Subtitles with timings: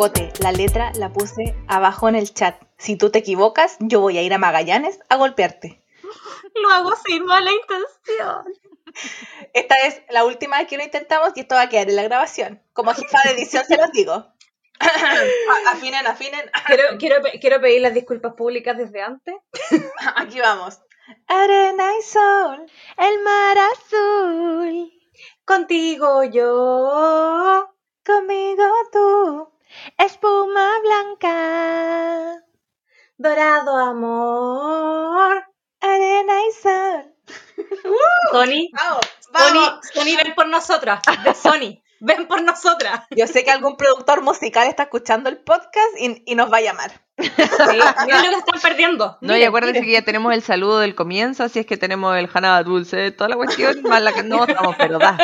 [0.00, 2.58] La letra la puse abajo en el chat.
[2.78, 5.84] Si tú te equivocas, yo voy a ir a Magallanes a golpearte.
[6.54, 8.46] Lo hago sin mala intención.
[9.52, 12.02] Esta es la última vez que lo intentamos y esto va a quedar en la
[12.02, 12.62] grabación.
[12.72, 14.26] Como jefa de edición se los digo.
[15.70, 16.50] afinen, afinen.
[16.66, 19.34] Quiero, quiero, quiero pedir las disculpas públicas desde antes.
[20.16, 20.80] Aquí vamos.
[21.26, 24.92] Arena y sol, el mar azul,
[25.44, 27.68] Contigo yo.
[28.02, 29.49] conmigo tú,
[29.98, 32.42] espuma blanca,
[33.16, 35.44] Dorado amor.
[35.80, 37.14] arena y sol.
[38.32, 39.00] Sony, Vamos,
[39.32, 41.00] Sony, Sony, ven por nosotras.
[41.24, 43.02] De Sony, ven por nosotras.
[43.10, 46.62] Yo sé que algún productor musical está escuchando el podcast y, y nos va a
[46.62, 46.90] llamar.
[47.18, 49.18] Sí, lo que están perdiendo.
[49.20, 52.28] No, y acuérdense que ya tenemos el saludo del comienzo, así es que tenemos el
[52.32, 55.18] Hanaba Dulce, toda la cuestión, más la que no estamos, pero da.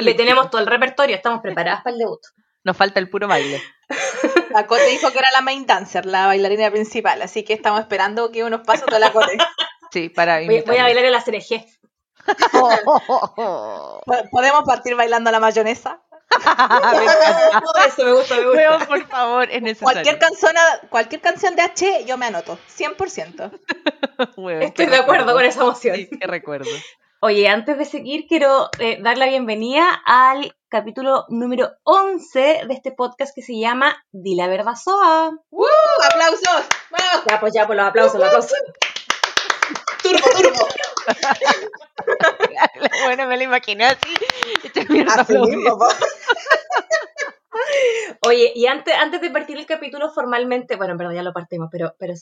[0.00, 2.20] Le tenemos todo el repertorio, estamos preparadas para el debut.
[2.66, 3.62] Nos falta el puro baile.
[4.50, 8.32] La Cote dijo que era la main dancer, la bailarina principal, así que estamos esperando
[8.32, 9.38] que unos pasos de la Cote.
[9.92, 11.22] Sí, para Voy, voy a bailar en la
[14.32, 16.02] ¿Podemos partir bailando la mayonesa?
[17.86, 18.86] Eso me gusta, me gusta.
[18.88, 20.02] Por favor, es necesario.
[20.02, 20.52] Cualquier canción,
[20.90, 23.60] cualquier canción de H, yo me anoto, 100%.
[24.36, 25.94] Weón, Estoy de acuerdo con esa emoción.
[25.96, 26.68] Sí, qué recuerdo.
[27.20, 32.90] Oye, antes de seguir, quiero eh, dar la bienvenida al capítulo número 11 de este
[32.90, 35.30] podcast que se llama Di la verdad Soa.
[35.50, 35.64] ¡Uh!
[36.10, 36.66] ¡Aplausos!
[36.90, 37.24] ¡Vamos!
[37.28, 38.58] Ya, pues ya, pues los aplausos, los aplausos.
[40.02, 40.68] ¡Turbo, turbo!
[43.04, 44.14] bueno, me lo imaginé así.
[44.88, 45.78] Mierda Así mismo.
[48.26, 51.68] Oye, y antes, antes de partir el capítulo formalmente, bueno, en verdad ya lo partimos,
[51.70, 52.14] pero, pero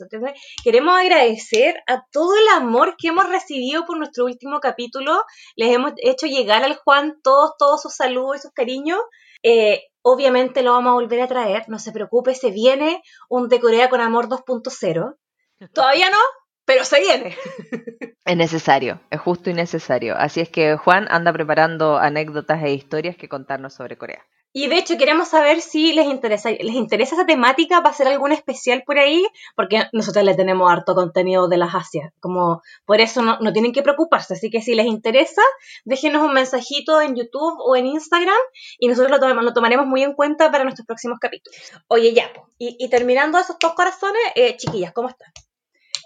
[0.63, 5.25] queremos agradecer a todo el amor que hemos recibido por nuestro último capítulo.
[5.57, 9.01] Les hemos hecho llegar al Juan todos, todos sus saludos y sus cariños.
[9.43, 13.61] Eh, obviamente lo vamos a volver a traer, no se preocupe, se viene un De
[13.61, 15.17] Corea con Amor 2.0.
[15.75, 16.19] Todavía no,
[16.64, 17.37] pero se viene.
[18.27, 20.17] Es necesario, es justo y necesario.
[20.17, 24.25] Así es que Juan anda preparando anécdotas e historias que contarnos sobre Corea.
[24.57, 28.31] Y de hecho queremos saber si les interesa, les interesa esa temática para hacer algún
[28.31, 29.27] especial por ahí,
[29.57, 33.83] porque nosotros le tenemos harto contenido de las Asias, como por eso no, tienen que
[33.83, 35.43] preocuparse, así que si les interesa,
[35.85, 38.39] déjenos un mensajito en YouTube o en Instagram
[38.79, 41.59] y nosotros lo, tomaremos muy en cuenta para nuestros próximos capítulos.
[41.89, 45.33] Oye, ya, y, terminando esos dos corazones, eh, chiquillas, ¿cómo están?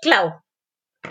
[0.01, 0.41] Clau,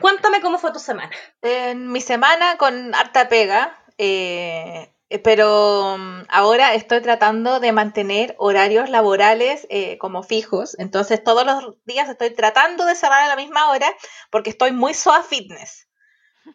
[0.02, 1.12] cuéntame cómo fue tu semana.
[1.44, 4.92] En mi semana con harta pega, eh,
[5.24, 10.78] pero mm, ahora estoy tratando de mantener horarios laborales eh, como fijos.
[10.80, 13.88] Entonces todos los días estoy tratando de cerrar a la misma hora
[14.32, 15.88] porque estoy muy SOA Fitness.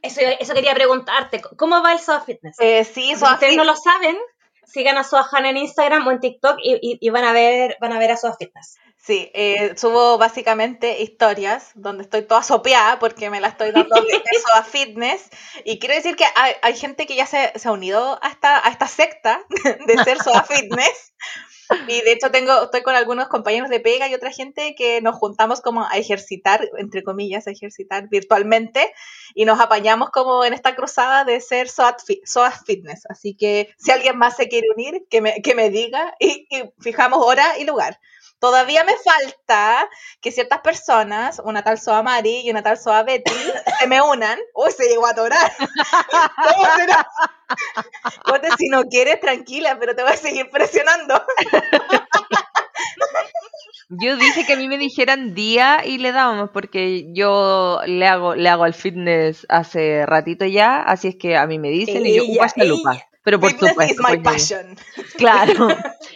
[0.00, 2.56] Eso, eso quería preguntarte, ¿cómo va el Soft Fitness?
[2.60, 4.16] Eh, sí, Si SOA ustedes Fit- no lo saben,
[4.64, 7.92] sigan a Soahan en Instagram o en TikTok y, y- y van a ver van
[7.92, 8.76] a ver a Soa Fitness.
[9.04, 14.22] Sí, eh, subo básicamente historias donde estoy toda sopeada porque me la estoy dando de
[14.30, 15.28] eso a fitness.
[15.64, 18.64] Y quiero decir que hay, hay gente que ya se, se ha unido a esta,
[18.64, 19.44] a esta secta
[19.86, 21.14] de ser Soa Fitness.
[21.88, 25.16] Y de hecho tengo, estoy con algunos compañeros de pega y otra gente que nos
[25.16, 28.92] juntamos como a ejercitar, entre comillas, a ejercitar virtualmente
[29.34, 33.02] y nos apañamos como en esta cruzada de ser SOA, Fi- SOA Fitness.
[33.08, 36.64] Así que si alguien más se quiere unir, que me, que me diga y, y
[36.80, 37.98] fijamos hora y lugar.
[38.42, 39.88] Todavía me falta
[40.20, 43.30] que ciertas personas, una tal Soa Mari y una tal Soa Betty,
[43.78, 44.36] se me unan.
[44.56, 45.52] Uy, se llegó a atorar.
[46.42, 47.08] ¿Cómo será?
[48.58, 51.22] Si no quieres, tranquila, pero te voy a seguir presionando.
[53.90, 58.34] Yo dije que a mí me dijeran día y le dábamos porque yo le hago
[58.34, 62.16] le hago al fitness hace ratito ya, así es que a mí me dicen y
[62.16, 62.98] yo upa esta lupa.
[63.24, 64.76] Pero por Fitness supuesto, is my pues, passion.
[65.16, 65.68] claro.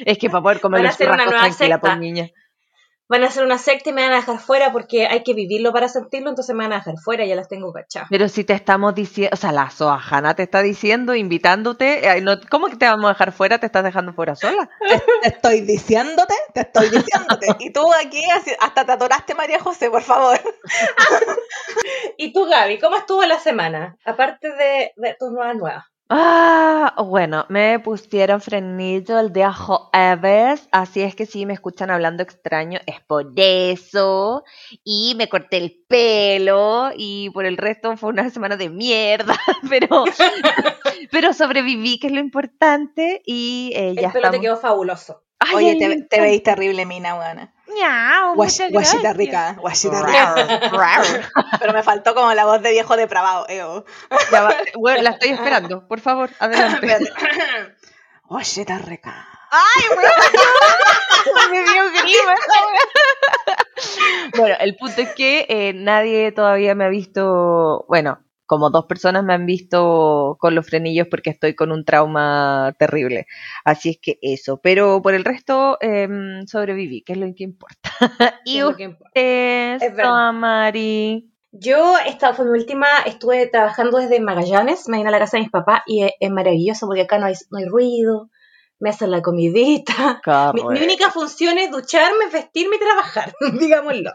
[0.04, 1.96] Es que para poder comer Van a los hacer una nueva secta.
[1.96, 2.30] niña.
[3.08, 5.72] Van a hacer una secta y me van a dejar fuera porque hay que vivirlo
[5.72, 8.08] para sentirlo, entonces me van a dejar fuera, ya las tengo cachadas.
[8.10, 12.66] Pero si te estamos diciendo, o sea, la Soajana te está diciendo, invitándote, no, ¿cómo
[12.66, 13.58] que te vamos a dejar fuera?
[13.60, 14.68] ¿Te estás dejando fuera sola?
[15.22, 17.46] Te estoy diciéndote, te estoy diciéndote.
[17.60, 18.24] Y tú aquí
[18.58, 20.40] hasta te atoraste, María José, por favor.
[22.18, 23.96] Y tú, Gaby, ¿cómo estuvo la semana?
[24.04, 25.84] Aparte de, de tus nuevas nuevas.
[26.08, 32.22] Ah, bueno, me pusieron frenillo el día jueves, así es que si me escuchan hablando
[32.22, 34.44] extraño es por eso,
[34.84, 39.36] y me corté el pelo, y por el resto fue una semana de mierda,
[39.68, 40.04] pero,
[41.10, 45.24] pero sobreviví, que es lo importante, y eh, El ya pelo te quedó fabuloso.
[45.40, 47.52] Ay, Oye, te, te veis terrible, mina, buena.
[47.76, 50.34] Miau, Guas- muchas Guasita rica, guasita rica.
[51.60, 53.46] Pero me faltó como la voz de viejo depravado.
[53.48, 53.84] eo.
[54.32, 56.86] Ya va, bueno, la estoy esperando, por favor, adelante.
[56.86, 57.76] Espérate.
[58.24, 59.28] Guasita rica.
[59.50, 61.50] ¡Ay, weón!
[61.50, 62.34] Me dio grima.
[64.36, 69.24] Bueno, el punto es que eh, nadie todavía me ha visto, bueno, como dos personas
[69.24, 73.26] me han visto con los frenillos porque estoy con un trauma terrible.
[73.64, 74.60] Así es que eso.
[74.62, 77.90] Pero por el resto em, sobreviví, que es lo que importa.
[78.44, 79.78] y usted.
[79.96, 81.30] Samari.
[81.52, 85.44] Yo, esta fue mi última, estuve trabajando desde Magallanes, me vine a la casa de
[85.44, 88.30] mis papás y es, es maravilloso porque acá no hay, no hay ruido,
[88.78, 90.20] me hacen la comidita.
[90.54, 94.12] Mi, mi única función es ducharme, vestirme y trabajar, digámoslo.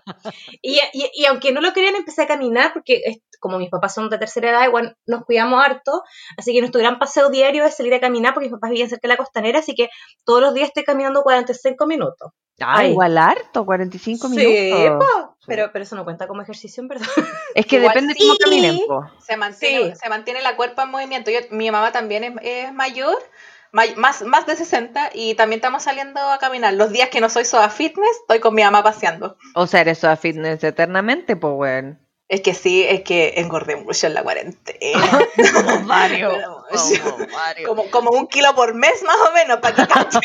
[0.61, 3.95] Y, y- y aunque no lo querían, empecé a caminar porque es- como mis papás
[3.95, 6.03] son de tercera edad, igual nos cuidamos harto,
[6.37, 9.07] así que nuestro gran paseo diario es salir a caminar porque mis papás viven cerca
[9.07, 9.89] de la costanera, así que
[10.25, 12.31] todos los días estoy caminando 45 minutos.
[12.59, 12.91] Ah, Ay.
[12.91, 15.03] igual harto, 45 Sí, minutos.
[15.03, 17.07] po, pero, pero eso no cuenta como ejercicio, en verdad.
[17.55, 18.19] Es que Igual depende sí.
[18.27, 19.09] cómo caminen, po.
[19.25, 19.99] Se mantiene, Sí.
[20.03, 21.31] se mantiene la cuerpo en movimiento.
[21.31, 23.23] Yo, mi mamá también es, es mayor, may-
[23.71, 26.73] más, más de 60, y también estamos saliendo a caminar.
[26.73, 29.37] Los días que no soy Soda Fitness, estoy con mi mamá paseando.
[29.55, 31.99] O sea, eres a fitness eternamente, pues, weón.
[32.31, 34.79] Es que sí, es que engordé mucho en la cuarentena.
[35.53, 35.53] Como.
[35.53, 36.33] Pero, Como varios.
[37.67, 40.21] como, como un kilo por mes más o menos, para que cachen.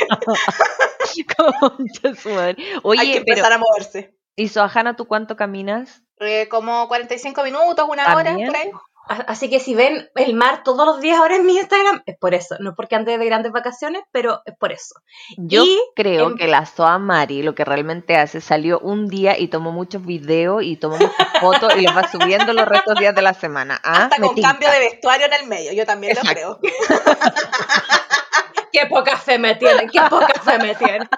[2.85, 4.17] Oye, Hay que pero, empezar a moverse.
[4.37, 6.03] ¿y Sohana, tú cuánto caminas?
[6.21, 8.71] Eh, como 45 minutos, una hora, por ahí.
[9.09, 12.35] Así que si ven el mar todos los días ahora en mi Instagram, es por
[12.35, 12.57] eso.
[12.59, 14.95] No es porque ande de grandes vacaciones, pero es por eso.
[15.39, 19.39] Yo Y creo en- que la Soa Mari lo que realmente hace salió un día
[19.39, 23.15] y tomó muchos videos y tomó muchas fotos y los va subiendo los restos días
[23.15, 23.81] de la semana.
[23.85, 24.05] ¿Ah?
[24.05, 26.49] Hasta Me con cambio de vestuario en el medio, yo también Exacto.
[26.49, 26.73] lo creo.
[28.73, 31.09] qué poca fe me tienen, qué poca fe me tienen.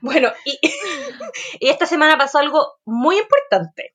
[0.00, 0.58] Bueno, y,
[1.60, 3.92] y esta semana pasó algo muy importante.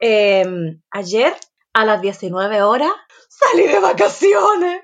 [0.00, 0.46] Eh,
[0.90, 1.34] ayer,
[1.76, 2.90] a las 19 horas,
[3.28, 4.82] salí de vacaciones.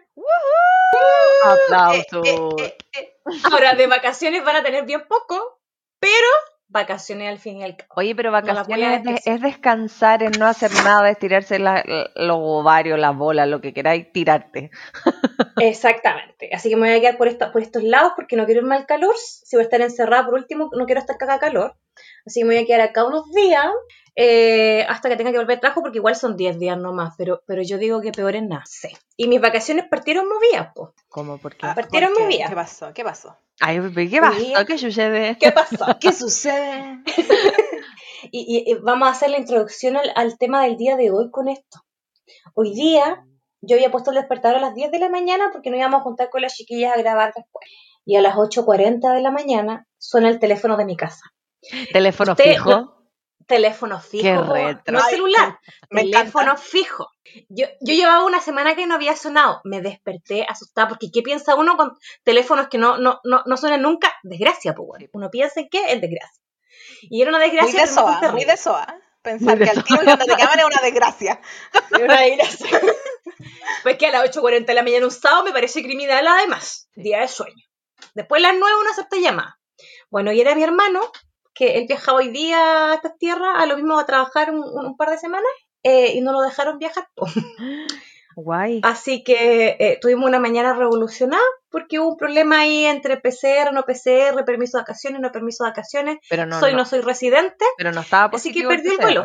[1.42, 2.28] Aplausos.
[2.28, 3.18] Eh, eh, eh.
[3.50, 5.58] Ahora, de vacaciones van a tener bien poco,
[5.98, 6.28] pero
[6.72, 7.90] vacaciones al fin y al cabo.
[7.96, 12.36] Oye, pero No vacaciones es, es descansar, en no hacer nada, estirarse la- la- los
[12.40, 14.70] ovarios, las bolas, lo que queráis, tirarte.
[15.56, 16.50] Exactamente.
[16.52, 18.76] Así que me voy a quedar por, esta- por estos lados porque no quiero irme
[18.76, 19.14] al calor.
[19.16, 21.76] Si voy a estar encerrada por último, no quiero estar caga calor.
[22.26, 23.66] Así que me voy a quedar acá unos días
[24.14, 27.14] eh, hasta que tenga que volver al trabajo porque igual son 10 días nomás.
[27.18, 28.62] Pero, pero yo digo que peor es nada.
[28.66, 28.88] Sí.
[29.16, 30.90] Y mis vacaciones partieron movidas, pues.
[31.08, 31.38] ¿Cómo?
[31.38, 31.66] ¿Por qué?
[31.66, 32.24] Ah, Partieron ¿por qué?
[32.24, 32.48] movidas.
[32.48, 32.92] ¿Qué pasó?
[32.94, 33.36] ¿Qué pasó?
[33.64, 34.66] Ay, ¿pero ¿qué pasó?
[34.66, 35.36] ¿Qué sucede?
[35.38, 35.86] ¿Qué pasó?
[36.00, 36.98] ¿Qué sucede?
[38.30, 41.30] y, y- y vamos a hacer la introducción al, al tema del día de hoy
[41.30, 41.80] con esto.
[42.54, 43.24] Hoy día
[43.60, 46.02] yo había puesto el despertador a las 10 de la mañana porque nos íbamos a
[46.04, 47.68] juntar con las chiquillas a grabar después.
[48.04, 51.22] Y a las 8.40 de la mañana suena el teléfono de mi casa.
[51.92, 53.01] ¿Teléfono Usted- fijo?
[53.46, 54.94] Teléfono fijo, Qué retro.
[54.94, 55.58] no celular,
[55.90, 56.62] me teléfono encanta.
[56.62, 57.10] fijo.
[57.48, 61.54] Yo, yo llevaba una semana que no había sonado, me desperté asustada porque ¿qué piensa
[61.54, 64.12] uno con teléfonos que no, no, no, no suenan nunca?
[64.22, 65.06] Desgracia, pues bueno.
[65.12, 66.42] Uno piensa en qué es desgracia.
[67.02, 67.80] Y era una Muy desgracia.
[67.80, 68.96] de no tan SOA, muy de SOA.
[69.22, 71.40] Pensar Muy de que al tiro cuando te llaman es una desgracia.
[71.92, 72.80] Es una desgracia.
[73.82, 76.88] Pues que a las 8.40 de la mañana un sábado me parece criminal además.
[76.94, 77.64] Día de sueño.
[78.14, 79.58] Después a las 9 uno acepta llamada.
[80.10, 81.00] Bueno, y era mi hermano,
[81.54, 84.96] que él viajaba hoy día a estas tierras, a lo mismo a trabajar un, un
[84.96, 85.50] par de semanas,
[85.82, 87.08] eh, y no lo dejaron viajar.
[88.36, 88.80] Guay.
[88.82, 93.82] Así que eh, tuvimos una mañana revolucionada porque hubo un problema ahí entre PCR, no
[93.82, 97.64] PCR, permiso de vacaciones, no permiso de vacaciones, Pero no, soy no, no soy residente.
[97.76, 99.24] pero no estaba Así que positivo perdió el vuelo.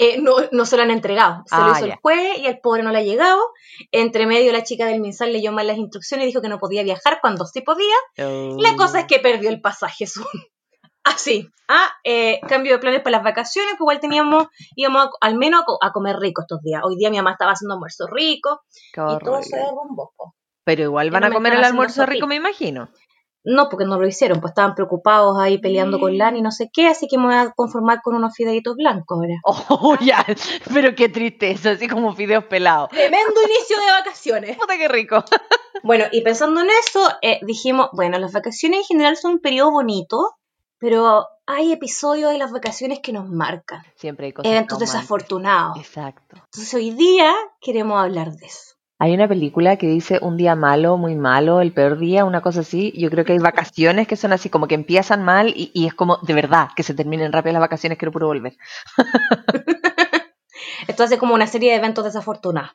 [0.00, 1.42] Eh, no, no se lo han entregado.
[1.46, 1.92] Se lo Ah, hizo ya.
[1.94, 3.40] el juez y el pobre no le ha llegado.
[3.92, 6.82] Entre medio la chica del MinSal leyó mal las instrucciones y dijo que no podía
[6.84, 7.94] viajar cuando sí podía.
[8.18, 8.56] Oh.
[8.58, 10.06] La cosa es que perdió el pasaje.
[10.08, 10.24] Su...
[11.14, 11.48] Así.
[11.68, 15.62] Ah, eh, cambio de planes para las vacaciones, pues igual teníamos, íbamos a- al menos
[15.82, 16.82] a, a comer rico estos días.
[16.84, 18.62] Hoy día mi mamá estaba haciendo almuerzo rico
[18.92, 20.12] Qué y todo se derrumbó.
[20.64, 22.88] Pero igual van no a me comer el almuerzo rico, me imagino.
[23.44, 26.68] No, porque no lo hicieron, pues estaban preocupados ahí peleando con Lani y no sé
[26.72, 29.40] qué, así que me voy a conformar con unos fideitos blancos ahora.
[29.70, 30.24] Oh, ya.
[30.74, 32.88] Pero qué tristeza, así como fideos pelados.
[32.90, 34.56] Tremendo inicio de vacaciones.
[34.58, 35.24] Puta, qué rico.
[35.82, 39.70] Bueno, y pensando en eso, eh, dijimos, bueno, las vacaciones en general son un periodo
[39.70, 40.18] bonito,
[40.78, 44.94] pero hay episodios de las vacaciones que nos marcan, Siempre hay cosas eventos traumantes.
[44.94, 45.78] desafortunados.
[45.78, 46.36] Exacto.
[46.36, 48.74] Entonces hoy día queremos hablar de eso.
[49.00, 52.60] Hay una película que dice un día malo, muy malo, el peor día, una cosa
[52.60, 52.92] así.
[52.98, 55.94] Yo creo que hay vacaciones que son así como que empiezan mal y, y es
[55.94, 58.56] como de verdad que se terminen rápido las vacaciones, quiero puro volver.
[60.88, 62.72] Esto hace como una serie de eventos desafortunados.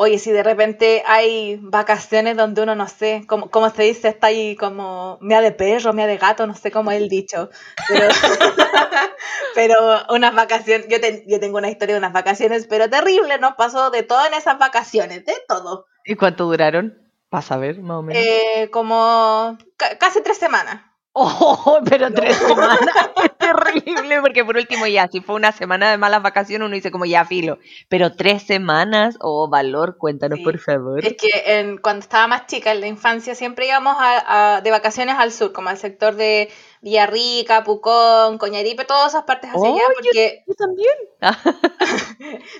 [0.00, 4.28] Oye, si de repente hay vacaciones donde uno, no sé, como, como se dice, está
[4.28, 7.50] ahí como mea de perro, mea de gato, no sé cómo es el dicho.
[7.88, 8.06] Pero,
[9.54, 9.74] pero
[10.10, 13.90] unas vacaciones, yo, ten- yo tengo una historia de unas vacaciones, pero terrible, nos pasó
[13.90, 15.86] de todo en esas vacaciones, de todo.
[16.04, 16.96] ¿Y cuánto duraron?
[17.28, 18.22] Para saber, más o menos.
[18.22, 20.82] Eh, como ca- casi tres semanas.
[21.12, 22.78] Oh, pero tres semanas
[23.84, 27.04] terrible, porque por último ya, si fue una semana de malas vacaciones, uno dice como
[27.04, 30.44] ya filo, pero tres semanas, oh, valor, cuéntanos Sí.
[30.44, 31.04] por favor.
[31.04, 31.28] Es que
[31.58, 35.32] en- cuando estaba más chica, en la infancia, siempre íbamos a- a- de vacaciones al
[35.32, 36.50] sur, como al sector de
[36.80, 40.94] Villarrica, Pucón, Coñaripe, todas esas partes hacia Oh, allá, yo- porque Yo también.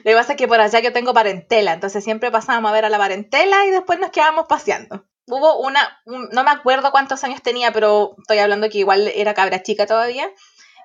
[0.05, 2.85] lo que pasa es que por allá yo tengo parentela, entonces siempre pasábamos a ver
[2.85, 5.05] a la parentela y después nos quedábamos paseando.
[5.27, 9.35] Hubo una, un- no me acuerdo cuántos años tenía, pero estoy hablando que igual era
[9.35, 10.31] cabra chica todavía,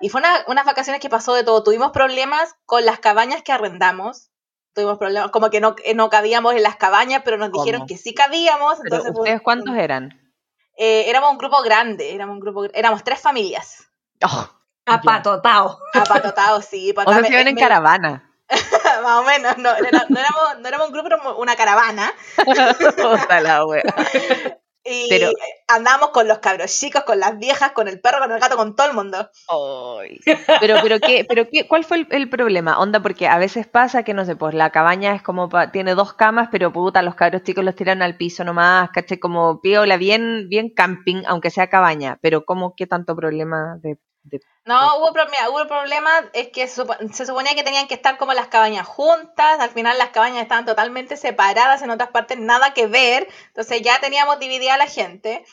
[0.00, 1.62] y fue una- unas vacaciones que pasó de todo.
[1.62, 4.30] Tuvimos problemas con las cabañas que arrendamos,
[4.74, 8.14] tuvimos problemas, como que no, no cabíamos en las cabañas, pero nos dijeron que sí
[8.14, 8.78] cabíamos.
[8.82, 10.20] Pero Entonces, fue ¿ustedes cuántos eran?
[10.76, 13.84] eh, éramos un grupo grande, éramos un grupo, éramos tres familias.
[14.24, 14.48] Oh,
[14.86, 16.60] Apatotao.
[16.62, 16.92] Sí.
[16.96, 18.30] o sea, me- se ven en me- caravana.
[19.02, 22.12] Más o menos, no, era- no éramos, no éramos un grupo, éramos una caravana.
[23.42, 23.82] La wea.
[24.84, 25.30] Y Pero-
[25.68, 28.76] andábamos con los cabros chicos, con las viejas, con el perro, con el gato, con
[28.76, 29.30] todo el mundo.
[30.60, 32.78] Pero, pero qué, pero qué, ¿cuál fue el, el problema?
[32.78, 35.94] Onda, porque a veces pasa que no sé, pues la cabaña es como pa- tiene
[35.94, 39.96] dos camas, pero puta, los cabros chicos los tiran al piso nomás, caché como piola,
[39.96, 45.12] bien, bien camping, aunque sea cabaña, pero ¿cómo qué tanto problema de, de- No, hubo,
[45.12, 48.86] mira, hubo problemas, es que se, se suponía que tenían que estar como las cabañas
[48.86, 53.82] juntas, al final las cabañas estaban totalmente separadas, en otras partes nada que ver, entonces
[53.82, 55.44] ya teníamos dividida a la gente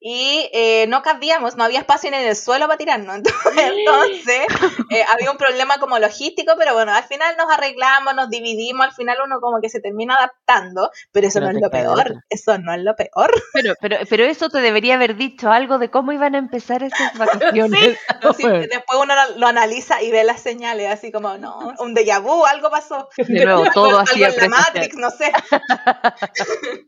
[0.00, 4.46] y eh, no cabíamos, no había espacio ni en el suelo para tirarnos, entonces, entonces,
[4.90, 8.92] eh, había un problema como logístico, pero bueno, al final nos arreglamos, nos dividimos, al
[8.94, 12.24] final uno como que se termina adaptando, pero eso Pero no es lo peor, otra.
[12.28, 13.30] eso no es lo peor.
[13.52, 17.12] Pero, pero, pero eso te debería haber dicho algo de cómo iban a empezar esas
[17.18, 17.98] vacaciones.
[18.22, 22.20] No, sí, después uno lo analiza y ve las señales, así como, no, un déjà
[22.22, 23.08] vu, algo pasó.
[23.16, 25.32] De nuevo, Algo- todo algo así en la Matrix, no sé.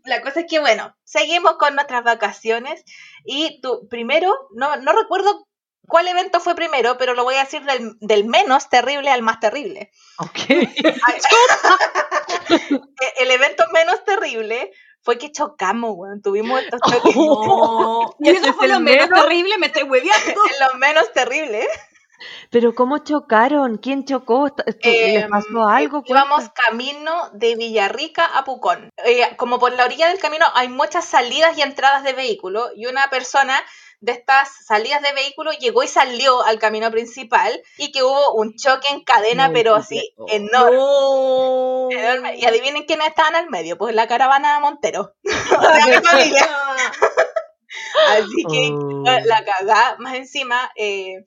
[0.04, 2.84] la cosa es que, bueno, seguimos con nuestras vacaciones
[3.24, 5.46] y tú, primero, no, no recuerdo
[5.86, 9.40] cuál evento fue primero, pero lo voy a decir del, del menos terrible al más
[9.40, 9.90] terrible.
[10.18, 10.38] Ok.
[12.50, 14.70] E- El evento menos terrible
[15.02, 16.20] fue que chocamos, weón.
[16.22, 18.14] Tuvimos estos choques No.
[18.20, 19.20] Y ¿Ese eso es fue el lo menos menos?
[19.22, 20.30] terrible, me estoy hueveando.
[20.30, 21.66] en los menos terribles.
[22.50, 23.78] Pero ¿cómo chocaron?
[23.78, 24.46] ¿Quién chocó?
[24.46, 26.02] ¿Esto- esto- ¿Les Eh, pasó algo?
[26.06, 28.90] Íbamos camino de Villarrica a Pucón.
[29.04, 32.86] Eh, como por la orilla del camino hay muchas salidas y entradas de vehículos y
[32.86, 33.60] una persona
[34.02, 38.56] de estas salidas de vehículos llegó y salió al camino principal y que hubo un
[38.56, 40.24] choque en cadena, Muy pero así Oh.
[40.30, 40.76] enorme.
[40.76, 41.88] No.
[41.90, 42.36] enorme.
[42.36, 45.12] Y adivinen quiénes estaban al medio, pues la caravana Montero.
[46.04, 46.48] familia.
[48.08, 49.04] Así que Oh.
[49.26, 51.24] la cagá, más encima, eh,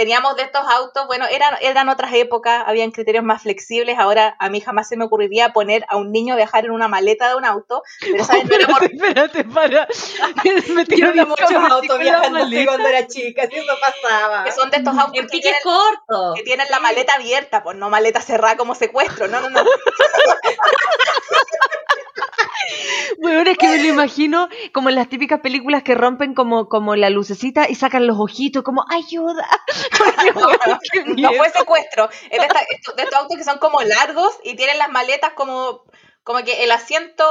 [0.00, 4.48] teníamos de estos autos, bueno, eran, eran otras épocas, habían criterios más flexibles, ahora a
[4.48, 7.34] mí jamás se me ocurriría poner a un niño a viajar en una maleta de
[7.34, 9.86] un auto, pero esa vez no era por- Espérate, para.
[10.74, 14.44] Me Yo vi muchos autos viajando así cuando era chica, si eso pasaba.
[14.44, 16.34] que son de estos autos En que tienen, cortos.
[16.36, 19.64] que tienen la maleta abierta, pues no maleta cerrada como secuestro, no, no, no.
[23.20, 26.96] Bueno, es que me lo imagino como en las típicas películas que rompen como, como
[26.96, 29.46] la lucecita y sacan los ojitos, como ¡ayuda!
[31.16, 34.54] No fue secuestro, es de, esta- esto- de estos autos que son como largos y
[34.56, 35.82] tienen las maletas como,
[36.22, 37.24] como que el asiento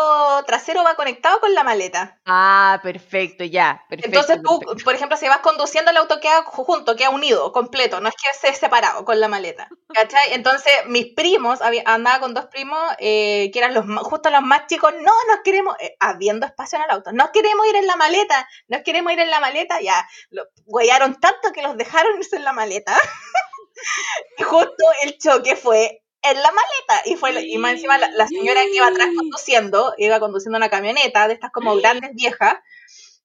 [0.46, 2.20] trasero va conectado con la maleta.
[2.26, 3.84] Ah, perfecto, ya.
[3.88, 4.84] Perfecto, Entonces tú, perfecto.
[4.84, 8.16] por ejemplo, si vas conduciendo el auto queda ju- junto, queda unido, completo, no es
[8.16, 9.70] que esté separado con la maleta.
[9.94, 10.34] ¿Cachai?
[10.34, 14.92] Entonces mis primos, andaba con dos primos eh, que eran los justo los más chicos,
[14.94, 18.48] no, nos queremos, eh, habiendo espacio en el auto, nos queremos ir en la maleta,
[18.68, 22.44] nos queremos ir en la maleta, ya, lo huellaron tanto que los dejaron irse en
[22.44, 22.96] la maleta.
[24.38, 28.28] y justo el choque fue en la maleta y fue y más encima la, la
[28.28, 32.56] señora que iba atrás conduciendo iba conduciendo una camioneta de estas como grandes viejas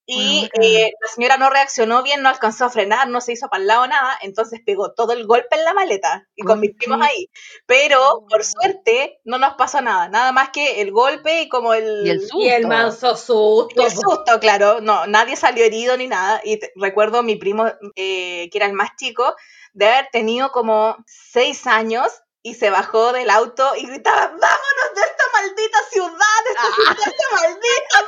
[0.07, 3.49] y Bueno, eh, la señora no reaccionó bien, no alcanzó a frenar, no se hizo
[3.49, 6.75] para el lado nada, entonces pegó todo el golpe en la maleta y con mis
[6.77, 7.31] primos ahí.
[7.65, 12.07] Pero por suerte no nos pasó nada, nada más que el golpe y como el,
[12.07, 12.39] Y el susto.
[12.39, 13.81] Y el manso susto.
[13.81, 16.39] y el susto, claro, no, nadie salió herido ni nada.
[16.45, 19.35] Y te- recuerdo a mi primo, eh, que era el más chico,
[19.73, 22.13] de haber tenido como seis años
[22.47, 26.95] y se bajó del auto y gritaba, vámonos de esta maldita ciudad, de esta, ciudad,
[26.95, 27.99] de esta maldita,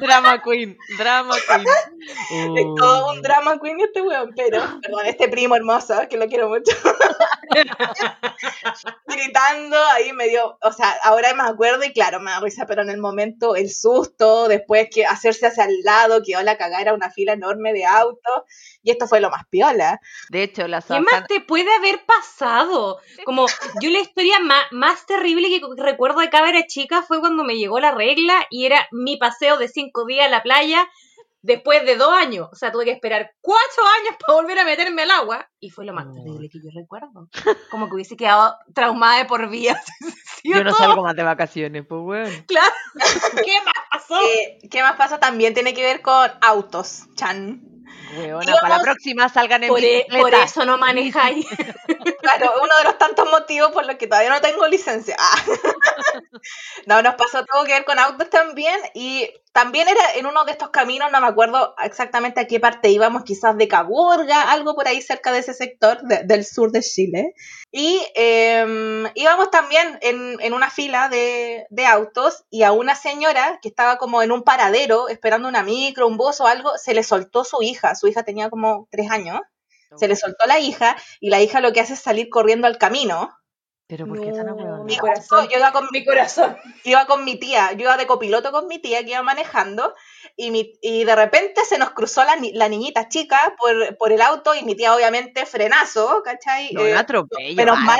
[0.00, 1.66] Drama Queen, Drama Queen.
[2.30, 6.48] Es todo un drama queen este weón, pero, perdón, este primo hermoso, que lo quiero
[6.48, 6.72] mucho.
[9.06, 12.82] Gritando, ahí me dio, o sea, ahora me acuerdo y claro, me da risa, pero
[12.82, 16.94] en el momento el susto, después que hacerse hacia el lado, que la cagada era
[16.94, 18.44] una fila enorme de autos,
[18.82, 20.00] y esto fue lo más piola.
[20.30, 22.98] De hecho, la ¿Qué más te puede haber pasado?
[23.24, 23.46] Como
[23.80, 27.56] yo la historia más, más terrible que recuerdo de cada era chica fue cuando me
[27.56, 30.88] llegó la regla y era mi paseo de cinco días a la playa
[31.42, 32.48] después de dos años.
[32.52, 35.48] O sea, tuve que esperar cuatro años para volver a meterme al agua.
[35.58, 37.28] Y fue lo más terrible que yo recuerdo.
[37.70, 39.80] Como que hubiese quedado traumada de por vida.
[40.42, 42.44] ¿Sí Yo no salgo más de vacaciones, pues bueno.
[42.46, 42.74] Claro.
[43.44, 44.20] ¿Qué más pasó?
[44.20, 45.18] Eh, ¿Qué más pasa?
[45.18, 47.62] También tiene que ver con autos, Chan.
[48.16, 50.20] Weona, para la próxima salgan en Por, e- bicicleta.
[50.22, 51.46] por eso no manejáis.
[52.20, 55.16] Claro, uno de los tantos motivos por los que todavía no tengo licencia.
[55.18, 55.34] Ah.
[56.86, 60.52] No, nos pasó todo que ver con autos también y también era en uno de
[60.52, 64.86] estos caminos, no me acuerdo exactamente a qué parte íbamos, quizás de Caburga, algo por
[64.88, 67.34] ahí cerca de ese sector de- del sur de Chile.
[67.72, 73.60] Y eh, íbamos también en, en una fila de, de autos y a una señora
[73.62, 77.04] que estaba como en un paradero esperando una micro, un bus o algo, se le
[77.04, 77.94] soltó su hija.
[77.94, 79.40] Su hija tenía como tres años.
[79.96, 82.78] Se le soltó la hija y la hija lo que hace es salir corriendo al
[82.78, 83.30] camino.
[83.90, 85.48] Pero ¿por qué tan No, mi corazón.
[85.50, 86.56] yo iba con, Mi corazón.
[86.84, 89.94] iba con mi tía, yo iba de copiloto con mi tía que iba manejando
[90.36, 94.12] y, mi, y de repente se nos cruzó la, ni- la niñita chica por, por
[94.12, 96.72] el auto y mi tía obviamente frenazo, ¿cachai?
[96.72, 97.56] No, Eh, un atropello.
[97.56, 97.98] menos mal.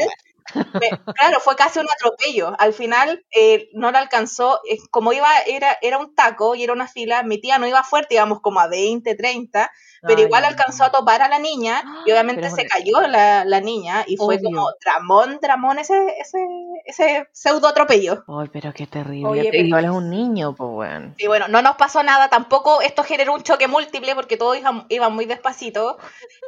[1.16, 2.54] Claro, fue casi un atropello.
[2.58, 6.72] Al final eh, no la alcanzó, eh, como iba, era, era un taco y era
[6.72, 9.70] una fila, mi tía no iba fuerte, íbamos como a 20, 30,
[10.02, 13.44] pero Ay, igual alcanzó a topar a la niña y Pero obviamente se cayó la,
[13.44, 14.44] la niña y fue Obvio.
[14.44, 16.38] como tramón, tramón ese, ese,
[16.86, 18.24] ese pseudo atropello.
[18.26, 19.28] Ay, pero qué terrible.
[19.28, 21.14] Oye, pero- Igual es un niño, pues bueno.
[21.18, 24.86] Y bueno, no nos pasó nada, tampoco esto generó un choque múltiple porque todos iban,
[24.88, 25.98] iban muy despacito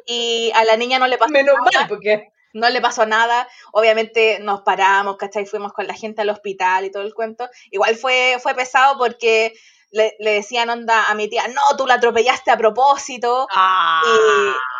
[0.07, 1.81] y a la niña no le pasó Menos nada.
[1.81, 2.32] mal, porque.
[2.53, 5.47] No le pasó nada, obviamente nos paramos, ¿cachai?
[5.47, 7.49] Fuimos con la gente al hospital y todo el cuento.
[7.71, 9.55] Igual fue, fue pesado porque
[9.91, 14.03] le, le decían onda a mi tía, no, tú la atropellaste a propósito, Ah.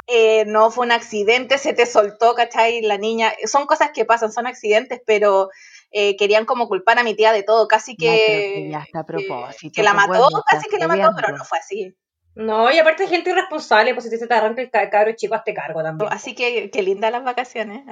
[0.07, 2.81] y eh, no fue un accidente, se te soltó, ¿cachai?
[2.83, 5.50] La niña, son cosas que pasan, son accidentes, pero
[5.91, 9.73] eh, querían como culpar a mi tía de todo, casi que, a propósito.
[9.75, 11.95] que la mató, casi que la mató, pero no fue así.
[12.34, 15.34] No, y aparte hay gente irresponsable, pues si se te arranca el ca- cabro chico,
[15.34, 16.10] hazte cargo también.
[16.12, 17.82] Así que qué lindas las vacaciones.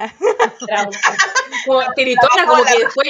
[1.65, 3.07] Como tiritona, como que después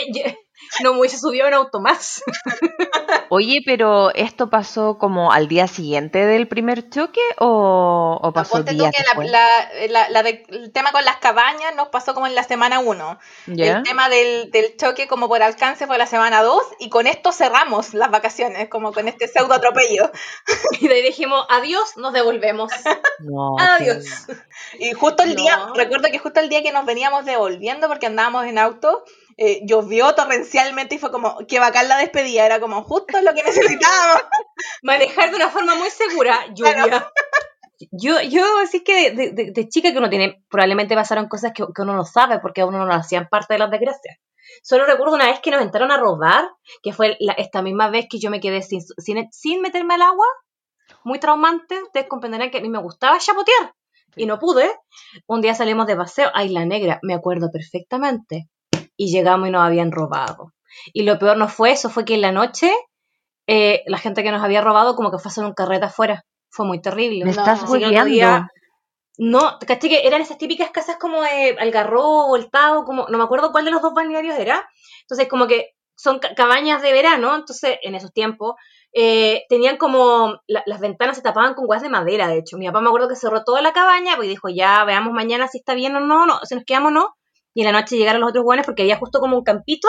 [0.84, 2.24] no me hubiese subido en auto más.
[3.30, 8.72] Oye, pero ¿esto pasó como al día siguiente del primer choque o, o pasó Ponte
[8.74, 9.32] tú días que la, después?
[9.32, 12.80] la- la- la de- el tema con las cabañas nos pasó como en la semana
[12.80, 13.20] 1.
[13.48, 13.78] ¿Ya?
[13.78, 17.32] El tema del, del choque como por alcance fue la semana 2 y con esto
[17.32, 20.12] cerramos las vacaciones, como con este pseudo atropello.
[20.82, 22.72] Y de ahí dijimos, adiós, nos devolvemos.
[23.20, 24.04] No, Adiós.
[24.80, 25.36] Y justo el No.
[25.36, 29.04] día, recuerdo que justo el día que nos veníamos devolviendo porque andábamos en auto,
[29.38, 33.44] eh, llovió torrencialmente y fue como, que bacán la despedida, era como justo lo que
[33.44, 34.24] necesitábamos.
[34.84, 37.12] Manejar de una forma muy segura, lluvia.
[37.92, 41.64] Yo, yo, así que de, de- de chica que uno tiene, probablemente pasaron cosas que,
[41.76, 44.18] que uno no sabe porque a uno no lo hacían parte de las desgracias.
[44.62, 46.48] Solo recuerdo una vez que nos entraron a robar,
[46.84, 50.04] que fue la- esta misma vez que yo me quedé sin, sin, sin meterme al
[50.04, 50.26] agua,
[51.04, 51.82] muy traumante.
[51.82, 53.74] Ustedes comprenderán que a mí me gustaba chapotear
[54.16, 54.70] y no pude.
[55.26, 58.48] Un día salimos de paseo a Isla Negra, me acuerdo perfectamente,
[59.04, 60.54] y llegamos y nos habían robado.
[60.94, 62.72] Y lo peor no fue eso, fue que en la noche
[63.48, 66.24] eh, la gente que nos había robado como que fue a hacer un carrete afuera.
[66.52, 67.26] Fue muy terrible.
[67.26, 67.62] Me No, estás
[68.12, 68.48] día-
[69.18, 73.24] No, ¿caché que eran esas típicas casas como de Algarrobo, El Tao, como, no me
[73.24, 74.68] acuerdo cuál de los dos balnearios era.
[75.02, 78.56] Entonces, como que son ca- cabañas de verano, entonces, en esos tiempos,
[78.94, 82.58] eh, tenían como, la- las ventanas se tapaban con guas de madera, de hecho.
[82.58, 85.58] Mi papá me acuerdo que cerró toda la cabaña, pues dijo, ya, veamos mañana si
[85.58, 87.16] está bien o no, no si nos quedamos o no.
[87.54, 89.88] Y en la noche llegaron los otros buenos porque había justo como un campito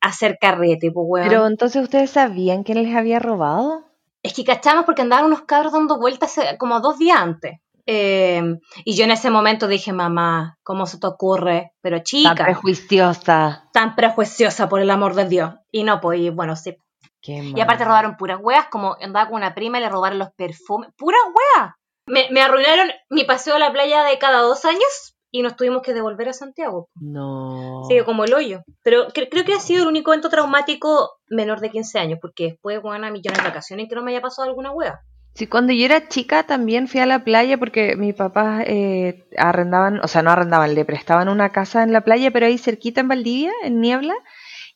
[0.00, 1.28] a hacer carrete, pues, weón.
[1.28, 3.84] Pero entonces ustedes sabían quién les había robado.
[4.22, 7.58] Es que cachamos porque andaban unos cabros dando vueltas eh, como dos días antes.
[7.86, 8.42] Eh,
[8.84, 11.72] y yo en ese momento dije, mamá, ¿cómo se te ocurre?
[11.80, 13.68] Pero Tan chica, prejuiciosa.
[13.72, 15.54] tan prejuiciosa por el amor de Dios.
[15.72, 16.76] Y no, pues, y bueno, sí.
[17.22, 20.30] Qué Y aparte robaron puras weas, como andaba con una prima y le robaron los
[20.32, 20.90] perfumes.
[20.96, 21.72] ¡Puras weas!
[22.06, 25.82] Me, me arruinaron mi paseo a la playa de cada dos años y nos tuvimos
[25.82, 26.88] que devolver a Santiago.
[27.00, 27.82] No.
[27.88, 28.62] Sí, como el hoyo.
[28.82, 32.44] Pero cre- creo que ha sido el único evento traumático menor de 15 años, porque
[32.50, 35.00] después, bueno, a millones de vacaciones que no me haya pasado alguna wea.
[35.34, 40.00] Sí, cuando yo era chica también fui a la playa porque mis papás eh, arrendaban,
[40.02, 43.08] o sea, no arrendaban, le prestaban una casa en la playa, pero ahí cerquita en
[43.08, 44.14] Valdivia, en Niebla.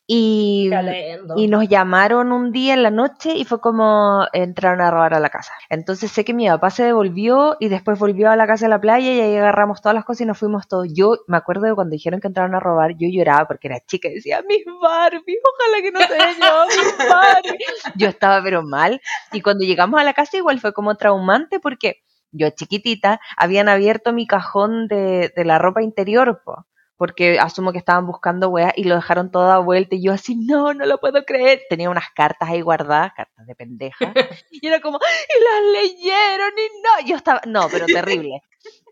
[0.06, 0.70] Y,
[1.36, 5.20] y nos llamaron un día en la noche y fue como entraron a robar a
[5.20, 5.54] la casa.
[5.70, 8.80] Entonces sé que mi papá se devolvió y después volvió a la casa de la
[8.80, 10.88] playa y ahí agarramos todas las cosas y nos fuimos todos.
[10.92, 14.08] Yo me acuerdo de cuando dijeron que entraron a robar, yo lloraba porque era chica
[14.08, 17.64] y decía, mis Barbie, ojalá que no se hayan llevado mis Barbie.
[17.96, 19.00] Yo estaba pero mal
[19.32, 24.12] y cuando llegamos a la casa igual fue como traumante porque yo chiquitita habían abierto
[24.12, 28.84] mi cajón de, de la ropa interior, po, porque asumo que estaban buscando weas y
[28.84, 31.62] lo dejaron todo a vuelta y yo así, no, no lo puedo creer.
[31.68, 33.98] Tenía unas cartas ahí guardadas, cartas de pendeja.
[34.50, 38.42] y era como, y las leyeron y no, yo estaba, no, pero terrible.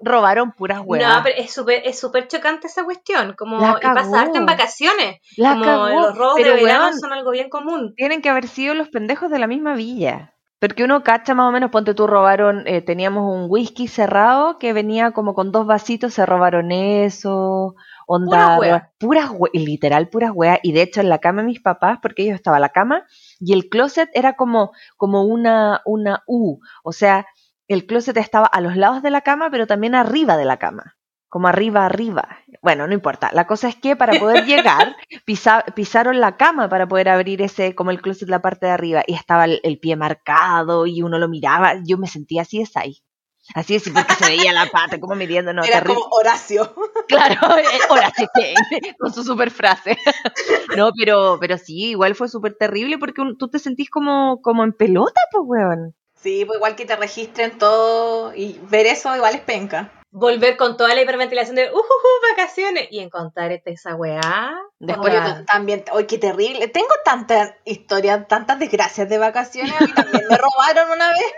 [0.01, 1.17] Robaron puras huevas.
[1.17, 3.35] No, pero es súper es súper chocante esa cuestión.
[3.39, 5.21] Como y pasa en vacaciones.
[5.37, 7.95] La como cagó, los robos pero, de verano son algo bien común.
[7.97, 10.35] tienen que haber sido los pendejos de la misma villa.
[10.63, 14.73] Porque uno cacha más o menos, ponte tú, robaron, eh, teníamos un whisky cerrado que
[14.73, 17.75] venía como con dos vasitos, se robaron eso,
[18.07, 18.59] onda,
[18.99, 22.37] Puras literal puras weas, y de hecho en la cama de mis papás, porque ellos
[22.37, 23.05] estaba la cama,
[23.41, 27.27] y el closet era como, como una, una U, o sea,
[27.69, 30.97] el closet estaba a los lados de la cama, pero también arriba de la cama,
[31.29, 32.39] como arriba, arriba.
[32.63, 36.87] Bueno, no importa, la cosa es que para poder llegar, pisa- pisaron la cama para
[36.87, 39.97] poder abrir ese, como el closet, la parte de arriba, y estaba el, el pie
[39.97, 43.03] marcado, y uno lo miraba, yo me sentía así de ahí.
[43.55, 45.95] Así es, porque se veía la pata, como midiendo, no, Era terrible.
[46.03, 46.75] como Horacio.
[47.09, 48.29] Claro, eh, Horacio
[48.99, 49.99] con su super frase.
[50.77, 54.65] No, pero, pero sí, igual fue súper terrible porque un- tú te sentís como, como
[54.65, 55.95] en pelota, pues, weón.
[56.15, 59.91] Sí, pues igual que te registren todo y ver eso igual es penca.
[60.15, 64.53] Volver con toda la hiperventilación de uh, uh, uh, vacaciones y encontrar esa weá.
[64.79, 66.69] Después yo también, oye, qué terrible.
[66.69, 69.73] Tengo tantas historias, tantas desgracias de vacaciones.
[69.81, 71.33] A mí también me robaron una vez.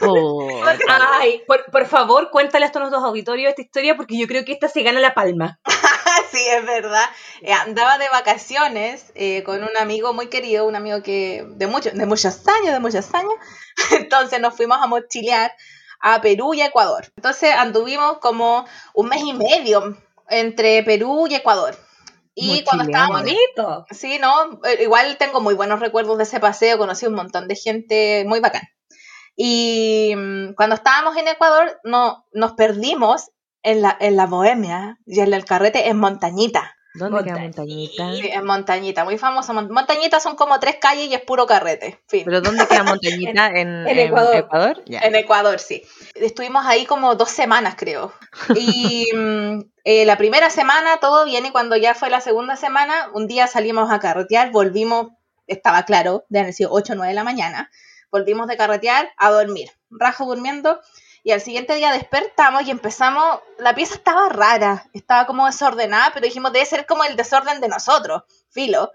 [0.00, 0.98] Puta.
[1.20, 4.52] Ay, por, por favor, cuéntale a estos nuestros auditorios esta historia porque yo creo que
[4.52, 5.60] esta se gana la palma.
[6.32, 7.04] sí, es verdad.
[7.42, 11.90] Eh, andaba de vacaciones eh, con un amigo muy querido, un amigo que de, mucho,
[11.92, 13.34] de muchos años, de muchos años.
[13.92, 15.52] Entonces nos fuimos a mochilear
[16.00, 17.12] a Perú y a Ecuador.
[17.16, 19.96] Entonces anduvimos como un mes y medio
[20.28, 21.76] entre Perú y Ecuador.
[22.34, 23.86] Y cuando estábamos Bonito.
[23.90, 27.56] Sí, no, Eh, igual tengo muy buenos recuerdos de ese paseo, conocí un montón de
[27.56, 28.62] gente muy bacán.
[29.36, 33.30] Y mm, cuando estábamos en Ecuador, no, nos perdimos
[33.62, 36.76] en la, en la Bohemia y en el carrete en Montañita.
[36.94, 38.02] ¿Dónde queda Montañita.
[38.02, 38.12] Montañita?
[38.26, 39.52] Sí, en Montañita, muy famoso.
[39.54, 42.00] Mon- Montañita son como tres calles y es puro carrete.
[42.08, 42.24] Fin.
[42.24, 43.46] ¿Pero dónde queda Montañita?
[43.48, 44.82] ¿En, en Ecuador.
[44.86, 44.98] Ya.
[45.00, 45.82] En Ecuador, sí.
[46.14, 48.12] Estuvimos ahí como dos semanas, creo.
[48.56, 53.10] Y mm, eh, la primera semana todo bien y cuando ya fue la segunda semana,
[53.14, 55.08] un día salimos a carretear, volvimos,
[55.46, 57.70] estaba claro, de haber sido 8 o 9 de la mañana,
[58.10, 60.80] volvimos de carretear a dormir, rajo durmiendo.
[61.22, 66.26] Y al siguiente día despertamos y empezamos, la pieza estaba rara, estaba como desordenada, pero
[66.26, 68.90] dijimos, debe ser como el desorden de nosotros, filo.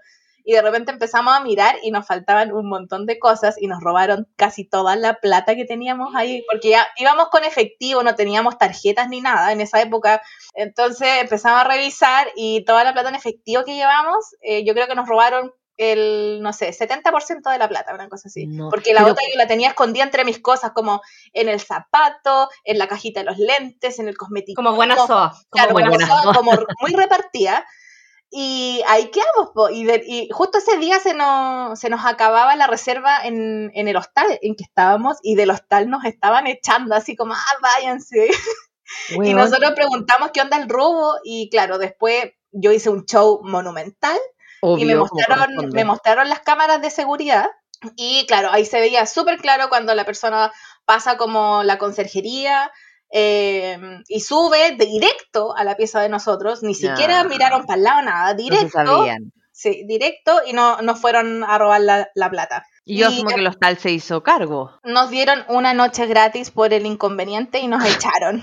[0.48, 3.82] Y de repente empezamos a mirar y nos faltaban un montón de cosas y nos
[3.82, 8.56] robaron casi toda la plata que teníamos ahí, porque ya íbamos con efectivo, no teníamos
[8.56, 10.22] tarjetas ni nada en esa época.
[10.54, 14.86] Entonces empezamos a revisar y toda la plata en efectivo que llevamos, eh, yo creo
[14.86, 18.46] que nos robaron el, no sé, 70% de la plata, una cosa así.
[18.46, 21.60] No, porque la pero- otra yo la tenía escondida entre mis cosas, como en el
[21.60, 24.62] zapato, en la cajita de los lentes, en el cosmético.
[24.62, 25.30] Como buena soa.
[25.30, 26.34] Como Claro, buena como, buena soa.
[26.34, 27.66] como muy repartida.
[28.30, 29.70] Y ahí quedamos, po.
[29.70, 33.86] Y, de- y justo ese día se nos, se nos acababa la reserva en, en
[33.88, 38.28] el hostal en que estábamos y del hostal nos estaban echando así como, ah, váyanse.
[39.10, 43.40] Y Weón, nosotros preguntamos qué onda el robo y claro, después yo hice un show
[43.42, 44.16] monumental
[44.62, 47.46] y me mostraron, me mostraron las cámaras de seguridad
[47.96, 50.50] y claro, ahí se veía súper claro cuando la persona
[50.84, 52.70] pasa como la conserjería
[53.12, 57.28] eh, y sube directo a la pieza de nosotros, ni siquiera No.
[57.28, 59.32] miraron para el lado, nada, No directo, sabían.
[59.52, 62.66] sí, directo y no, no fueron a robar la, la plata.
[62.84, 64.78] Y yo asumo que el hostal se hizo cargo.
[64.84, 68.42] Nos dieron una noche gratis por el inconveniente y nos echaron.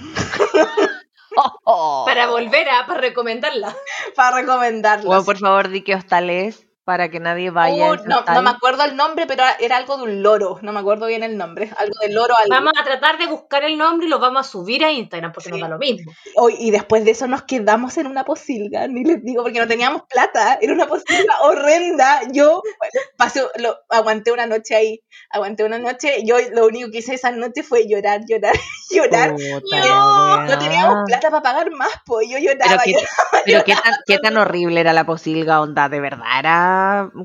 [2.05, 3.75] Para volver a, para recomendarla.
[4.15, 5.09] para recomendarlos.
[5.09, 7.91] Weón, por favor, di qué hostal es para que nadie vaya.
[7.91, 10.59] Uh, no, no me acuerdo el nombre, pero era algo de un loro.
[10.61, 11.71] No me acuerdo bien el nombre.
[11.77, 12.35] Algo del loro.
[12.37, 12.49] Algo.
[12.49, 15.49] Vamos a tratar de buscar el nombre y lo vamos a subir a Instagram porque
[15.49, 15.51] Sí.
[15.51, 16.11] nos da lo mismo.
[16.35, 18.87] Oh, y después de eso nos quedamos en una posilga.
[18.87, 20.57] Ni les digo, porque no teníamos plata.
[20.61, 22.21] Era una posilga horrenda.
[22.31, 24.99] Yo bueno, pasé, lo, aguanté una noche ahí.
[25.29, 26.23] Aguanté una noche.
[26.25, 28.55] Yo lo único que hice esa noche fue llorar, llorar,
[28.91, 29.35] llorar.
[29.71, 32.83] No, no teníamos plata para pagar más, pues yo Pero, lloraba.
[32.83, 36.72] qué, lloraba, pero qué, tan, qué tan horrible era la posilga, onda, de verdad era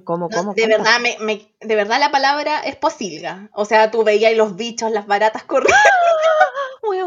[0.04, 3.48] como, No, como de verdad, me, me- de verdad la palabra es posilga.
[3.54, 5.78] O sea, tú veías los bichos, las baratas corriendo.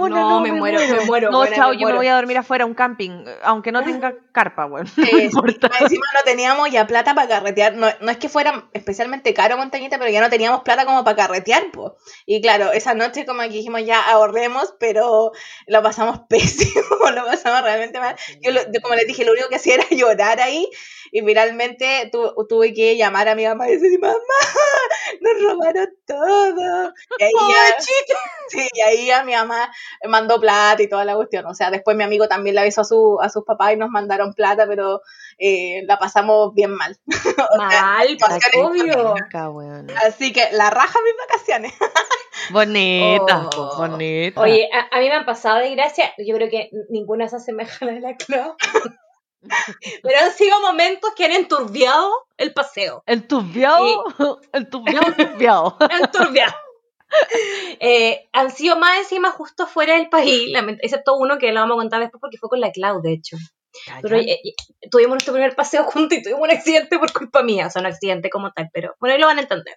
[0.09, 2.65] No, me muero, me muero, No, buena, chao, me yo me voy a dormir afuera,
[2.65, 4.87] un camping, aunque no tenga carpa, weón.
[4.97, 5.69] No Eh, importa.
[5.79, 7.75] encima no teníamos ya plata para carretear.
[7.75, 11.15] No, no es que fuera especialmente caro Montañita, pero ya no teníamos plata como para
[11.17, 11.97] carretear, po.
[12.25, 15.31] Y claro, esa noche como que dijimos ya ahorremos, pero
[15.67, 18.15] lo pasamos pésimo, lo pasamos realmente mal.
[18.41, 20.67] Yo, lo- como les dije, lo único que hacía era llorar ahí
[21.11, 24.15] y finalmente tu- tuve que llamar a mi mamá y decir, mamá,
[25.21, 26.93] nos robaron todo.
[27.19, 27.81] Y ahí, ya,
[28.47, 29.71] sí, y ahí ya mi mamá me
[30.07, 31.45] mandó plata y toda la cuestión.
[31.45, 33.89] O sea, después mi amigo también le avisó a, su, a sus papás y nos
[33.89, 35.01] mandaron plata, pero
[35.37, 36.97] eh, la pasamos bien mal.
[37.57, 39.13] Mal, pues, vacaciones obvio.
[40.07, 41.73] Así que la raja mis vacaciones.
[42.51, 43.77] Bonita, Oh.
[43.77, 44.41] bonita.
[44.41, 47.85] Oye, a, a mí me han pasado de gracia, yo creo que ninguna se asemeja
[47.85, 48.55] a la de la Clau.
[50.03, 53.03] Pero han sido momentos que han enturbiado el paseo.
[53.05, 54.03] enturbiado,
[54.53, 55.77] enturbiado, enturbiado.
[55.89, 56.53] Enturbiado.
[57.79, 61.81] Eh, han sido más encima justo fuera del país, excepto uno que lo vamos a
[61.81, 63.37] contar después porque fue con la Clau, de hecho.
[64.01, 64.53] Pero eh, eh,
[64.91, 67.87] tuvimos nuestro primer paseo juntos y tuvimos un accidente por culpa mía, o sea, un
[67.87, 69.75] accidente como tal, pero bueno, ahí lo van a entender.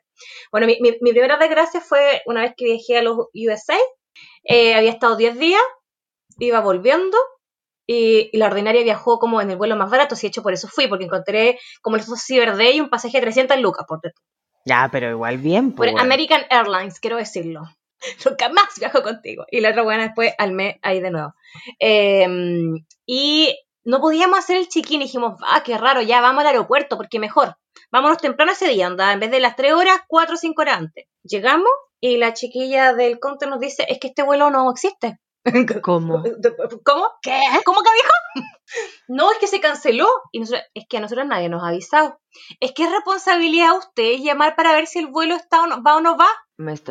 [0.52, 3.78] Bueno, mi, mi- mi primera desgracia fue una vez que viajé a los USA,
[4.44, 5.62] eh, había estado 10 días,
[6.38, 7.16] iba volviendo
[7.86, 10.52] y, y la ordinaria viajó como en el vuelo más barato, si de hecho por
[10.52, 14.00] eso fui, porque encontré como los Cyber Day un pasaje de 300 lucas, por,
[14.64, 16.00] Ya, pero igual bien, por pues.
[16.00, 17.62] American Airlines, quiero decirlo.
[18.24, 19.44] Nunca más viajo contigo.
[19.50, 21.34] Y la otra buena después al mes ahí de nuevo.
[21.80, 22.26] Eh,
[23.06, 25.02] y no podíamos hacer el chiquín.
[25.02, 27.56] Y dijimos, ah, qué raro, ya vamos al aeropuerto, porque mejor.
[27.90, 30.78] Vámonos temprano ese día, anda, en vez de las 3 horas, 4 o 5 horas
[30.78, 31.06] antes.
[31.22, 35.18] Llegamos y la chiquilla del counter nos dice, es que este vuelo no existe.
[35.82, 36.22] ¿Cómo?
[36.84, 37.10] ¿Cómo?
[37.22, 37.40] ¿Qué?
[37.64, 38.46] ¿Cómo que dijo?
[39.06, 40.08] No, es que se canceló.
[40.32, 42.18] Y nosotros, es que a nosotros nadie nos ha avisado.
[42.58, 45.82] Es que es responsabilidad de ustedes llamar para ver si el vuelo está o no,
[45.82, 46.26] va o no va.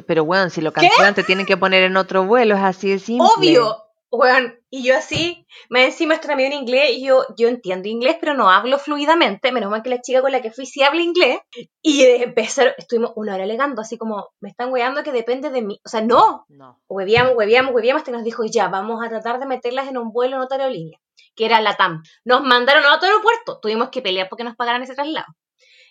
[0.06, 3.00] Pero bueno, si lo cancelan te tienen que poner en otro vuelo, es así de
[3.00, 3.28] simple.
[3.36, 3.83] Obvio.
[4.16, 8.18] Weón, y yo así, me encima esto también en inglés, y yo, yo entiendo inglés,
[8.20, 11.02] pero no hablo fluidamente, menos mal que la chica con la que fui sí habla
[11.02, 11.40] inglés,
[11.82, 15.64] y de empezar, estuvimos una hora alegando, así como, me están weando que depende de
[15.64, 16.80] mí, o sea, no, No.
[16.88, 20.12] hueveamos, hueveamos, hueveamos, hasta que nos dijo, ya, vamos a tratar de meterlas en un
[20.12, 21.00] vuelo en otra aerolínea,
[21.36, 22.04] que era la TAM.
[22.24, 25.26] Nos mandaron a otro aeropuerto, tuvimos que pelear porque nos pagaran ese traslado.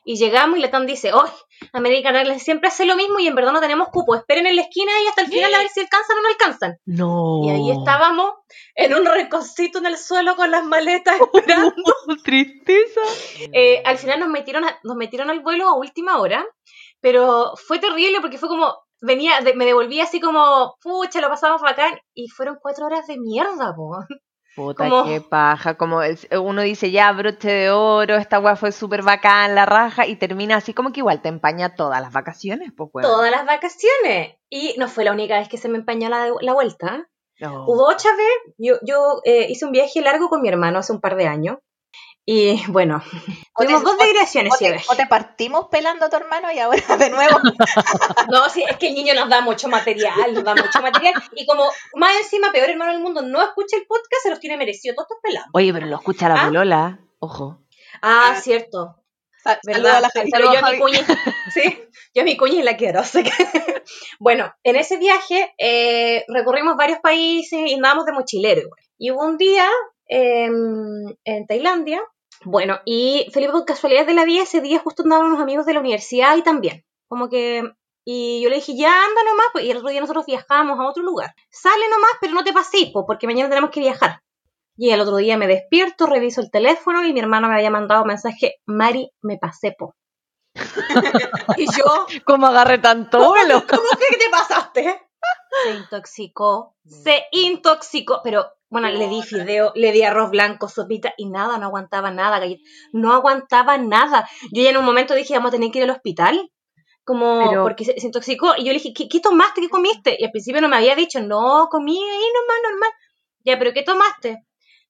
[0.05, 1.25] Y llegamos y la TAM dice, oh,
[1.73, 4.63] American Airlines siempre hace lo mismo y en verdad no tenemos cupo, esperen en la
[4.63, 6.77] esquina y hasta el final a ver si alcanzan o no alcanzan.
[6.87, 7.41] No.
[7.45, 8.33] Y ahí estábamos
[8.75, 11.73] en un reconcito en el suelo con las maletas esperando.
[12.25, 13.01] Tristeza.
[13.53, 16.45] Eh, al final nos metieron, a- nos metieron al vuelo a última hora,
[17.01, 21.63] pero fue terrible porque fue como, venía, de- me devolví así como, pucha, lo pasamos
[21.63, 23.99] bacán, y fueron cuatro horas de mierda, po.
[24.55, 25.75] Puta, como- qué paja.
[25.77, 30.07] Como es- uno dice, ya, broche de oro, esta weá fue súper bacán, la raja,
[30.07, 32.91] y termina así como que igual te empaña todas las vacaciones, pues.
[33.07, 34.37] Todas las vacaciones.
[34.51, 37.09] Y no fue la única vez que se me empañó la, la vuelta.
[37.41, 37.65] No.
[37.65, 41.01] Hubo otra vez, yo, yo eh, hice un viaje largo con mi hermano hace un
[41.01, 41.57] par de años.
[42.25, 43.03] Y bueno,
[43.55, 46.81] O te- dos digresiones O te, o te partimos pelando a tu hermano y ahora
[46.97, 47.37] de nuevo.
[48.31, 51.15] No, sí, es que el niño nos da mucho material, nos da mucho material.
[51.35, 51.65] Y como
[51.97, 55.07] más encima, peor hermano del mundo, no escucha el podcast, se los tiene merecido todos
[55.11, 55.49] estos pelados.
[55.53, 56.47] Oye, pero lo escucha la ¿Ah?
[56.47, 57.59] bolola, ojo.
[58.03, 58.41] Ah, Ah.
[58.41, 58.97] cierto.
[59.45, 60.01] A ¿Verdad?
[60.03, 60.11] la.
[60.15, 60.99] Pero yo a mi cuñi,
[61.53, 61.83] sí,
[62.15, 63.01] yo a mi cuñi la quiero.
[63.01, 63.33] así que-
[64.21, 68.69] bueno, en ese viaje eh, recorrimos varios países y andábamos de mochilero.
[68.97, 69.69] Y hubo un día
[70.07, 70.55] em,
[71.25, 72.01] en Tailandia,
[72.45, 75.75] bueno, y Felipe, por casualidad de la vida, ese día justo andaban unos amigos de
[75.75, 76.85] la universidad y también.
[77.09, 77.63] Como que
[78.05, 80.89] y yo le dije, ya anda nomás, pues, y el otro día nosotros viajamos a
[80.89, 81.35] otro lugar.
[81.51, 84.23] Sale nomás, pero no te pases, pues, porque mañana tenemos que viajar.
[84.77, 88.03] Y el otro día me despierto, reviso el teléfono y mi hermano me había mandado
[88.03, 89.95] un mensaje, Mari, me pasé, po.
[91.57, 93.65] y yo, ¿Cómo agarré tanto vuelo?
[93.69, 95.09] ¿cómo que te pasaste?
[95.65, 101.29] Se intoxicó, se intoxicó, pero bueno, le di fideo, le di arroz blanco, sopita y
[101.29, 102.63] nada, no aguantaba nada, galleta.
[102.95, 104.27] no aguantaba nada.
[104.51, 106.51] Yo ya en un momento dije, vamos a tener que ir al hospital,
[107.05, 108.55] como Pero- porque se, se intoxicó.
[108.57, 109.61] Y yo le dije, ¿qué, qué tomaste?
[109.61, 110.17] ¿Qué comiste?
[110.19, 112.91] Y al principio no me había dicho, no, comí ahí nomás, normal.
[113.45, 114.47] Ya, pero ¿qué tomaste?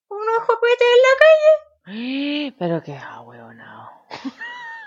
[0.09, 2.55] Unos juguetes en la calle.
[2.59, 3.25] Pero qué ah.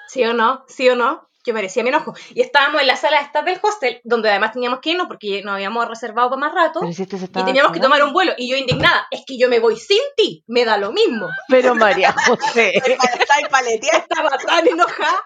[0.08, 0.63] ¿Sí o no?
[0.69, 1.27] ¿Sí o no?
[1.45, 2.13] Yo merecía mi enojo.
[2.34, 5.41] Y estábamos en la sala de estar del hostel, donde además teníamos que irnos porque
[5.43, 6.79] nos habíamos reservado para más rato.
[6.81, 8.34] Pero si este se Y teníamos que tomar un vuelo.
[8.38, 11.27] Y yo indignada, es que yo me voy sin ti, me da lo mismo.
[11.49, 12.73] Pero María José.
[13.93, 15.23] Estaba tan enojada.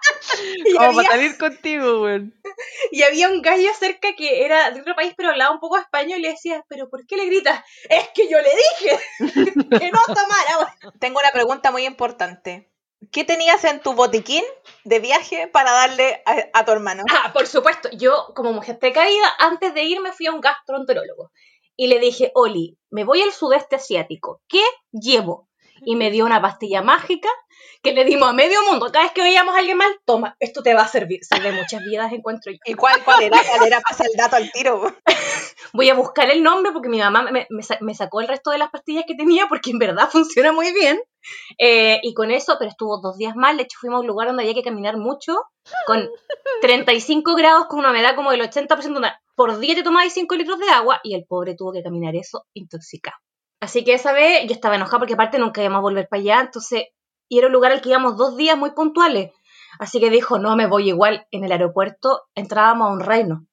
[0.64, 2.34] Y Vamos a salir contigo, weón.
[2.90, 6.18] y había un gallo cerca que era de otro país, pero hablaba un poco español
[6.18, 7.62] y le decía, ¿pero por qué le gritas?
[7.88, 8.98] Es que yo le dije
[9.78, 10.76] que no tomara.
[10.98, 12.69] Tengo una pregunta muy importante.
[13.12, 14.44] ¿Qué tenías en tu botiquín
[14.84, 17.02] de viaje para darle a, a tu hermano?
[17.10, 21.30] Ah, por supuesto, yo como mujer precavida, antes de irme fui a un gastroenterólogo
[21.76, 25.48] y le dije, Oli, me voy al sudeste asiático, ¿qué llevo?
[25.82, 27.30] Y me dio una pastilla mágica
[27.82, 28.92] que le dimos a medio mundo.
[28.92, 31.20] Cada vez que veíamos a alguien mal, toma, esto te va a servir.
[31.24, 32.58] Salve muchas vidas, encuentro yo.
[32.66, 33.38] ¿Y cuál, cuál era?
[33.42, 33.80] ¿Cuál era?
[33.88, 34.94] Pasa el dato al tiro.
[35.72, 38.58] Voy a buscar el nombre porque mi mamá me, me me sacó el resto de
[38.58, 41.00] las pastillas que tenía porque en verdad funciona muy bien.
[41.58, 43.56] Eh, y con eso, pero estuvo dos días mal.
[43.56, 45.36] De hecho, fuimos a un lugar donde había que caminar mucho,
[45.86, 46.08] con
[46.62, 48.96] 35 grados, con una humedad como del 80%.
[48.96, 52.16] onda, Por día te tomabas 5 litros de agua y el pobre tuvo que caminar
[52.16, 53.16] eso intoxicado.
[53.60, 56.40] Así que esa vez yo estaba enojada porque aparte nunca íbamos a volver para allá,
[56.40, 56.84] entonces
[57.30, 59.30] y era un lugar al que íbamos dos días muy puntuales.
[59.78, 61.26] Así que dijo, no, me voy igual.
[61.30, 63.46] En el aeropuerto entrábamos a un reino.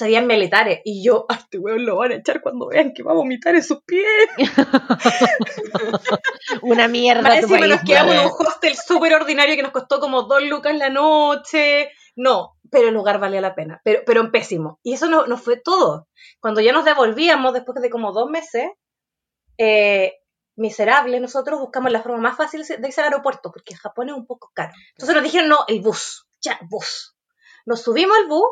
[0.00, 0.80] Habían militares.
[0.84, 3.54] Y yo, a este weón lo van a echar cuando vean que va a vomitar
[3.54, 4.06] en sus pies.
[6.62, 7.22] Una mierda.
[7.22, 10.76] Más encima nos quedamos en un hostel súper ordinario que nos costó como dos lucas
[10.76, 11.90] la noche.
[12.16, 13.80] No, pero el lugar valía la pena.
[13.84, 14.78] Pero, pero en pésimo.
[14.82, 16.08] Y eso no, no fue todo.
[16.40, 18.70] Cuando ya nos devolvíamos, después de como dos meses,
[19.58, 20.14] eh,
[20.56, 24.26] miserables, nosotros buscamos la forma más fácil de irse al aeropuerto, porque Japón es un
[24.26, 24.72] poco caro.
[24.90, 27.16] Entonces nos dijeron, no, el bus, ya, bus.
[27.64, 28.44] Nos subimos al bus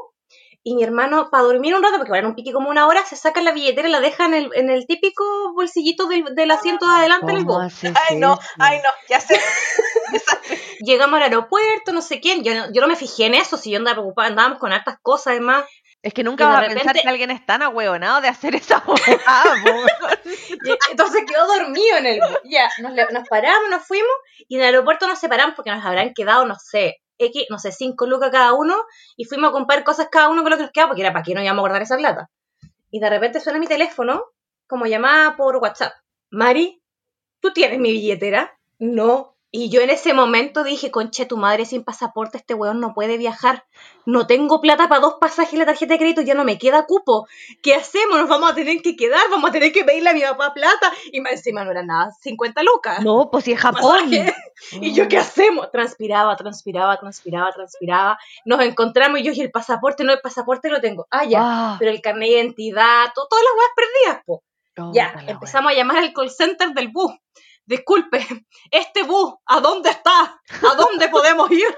[0.62, 3.16] y mi hermano, para dormir un rato, porque van un pique como una hora, se
[3.16, 6.86] saca la billetera y la deja en el, en el típico bolsillito del, del asiento
[6.86, 7.84] de adelante del ¿Cómo bus.
[7.84, 8.42] Ay, no, eso?
[8.58, 9.40] ay, no, ya sé.
[10.80, 13.70] Llegamos al aeropuerto, no sé quién, yo no, yo no me fijé en eso, si
[13.70, 15.64] yo andaba preocupada, andábamos con hartas cosas además.
[16.02, 18.82] Es que nunca vas a pensar que alguien es tan ahueonado de hacer esa.
[20.62, 22.38] Y Entonces quedó dormido en el bus.
[22.44, 24.10] Ya, nos, nos paramos, nos fuimos
[24.48, 27.72] y en el aeropuerto nos separamos porque nos habrán quedado, no sé, X, no sé,
[27.72, 28.74] cinco lucas cada uno
[29.16, 31.22] y fuimos a comprar cosas cada uno con lo que nos quedaba porque era para
[31.22, 32.30] qué no íbamos a guardar esa plata.
[32.90, 34.24] Y de repente suena mi teléfono
[34.66, 35.92] como llamada por WhatsApp.
[36.30, 36.82] Mari,
[37.40, 38.58] ¿tú tienes mi billetera?
[38.78, 39.36] No.
[39.52, 43.16] Y yo en ese momento dije, conche, tu madre sin pasaporte, este weón no puede
[43.18, 43.64] viajar.
[44.06, 46.86] No tengo plata para dos pasajes en la tarjeta de crédito, ya no me queda
[46.86, 47.26] cupo.
[47.60, 48.16] ¿Qué hacemos?
[48.18, 50.92] Nos vamos a tener que quedar, vamos a tener que pedirle a mi papá plata.
[51.10, 53.00] Y más encima no era nada, 50 lucas.
[53.02, 53.82] No, pues si es Japón.
[54.10, 54.34] Pasaje.
[54.72, 55.70] Y yo, ¿qué hacemos?
[55.72, 58.18] Transpiraba, transpiraba, transpiraba, transpiraba.
[58.44, 61.06] Nos encontramos y yo, y el pasaporte, no, el pasaporte lo tengo.
[61.10, 61.40] Ah, ya.
[61.42, 64.42] Ah, Pero el carnet de identidad, to- todas las weas perdidas, po.
[64.92, 67.12] Ya, empezamos a llamar al call center del bus.
[67.70, 68.26] Disculpe,
[68.72, 70.40] este bus, ¿a dónde está?
[70.68, 71.68] ¿A dónde podemos ir?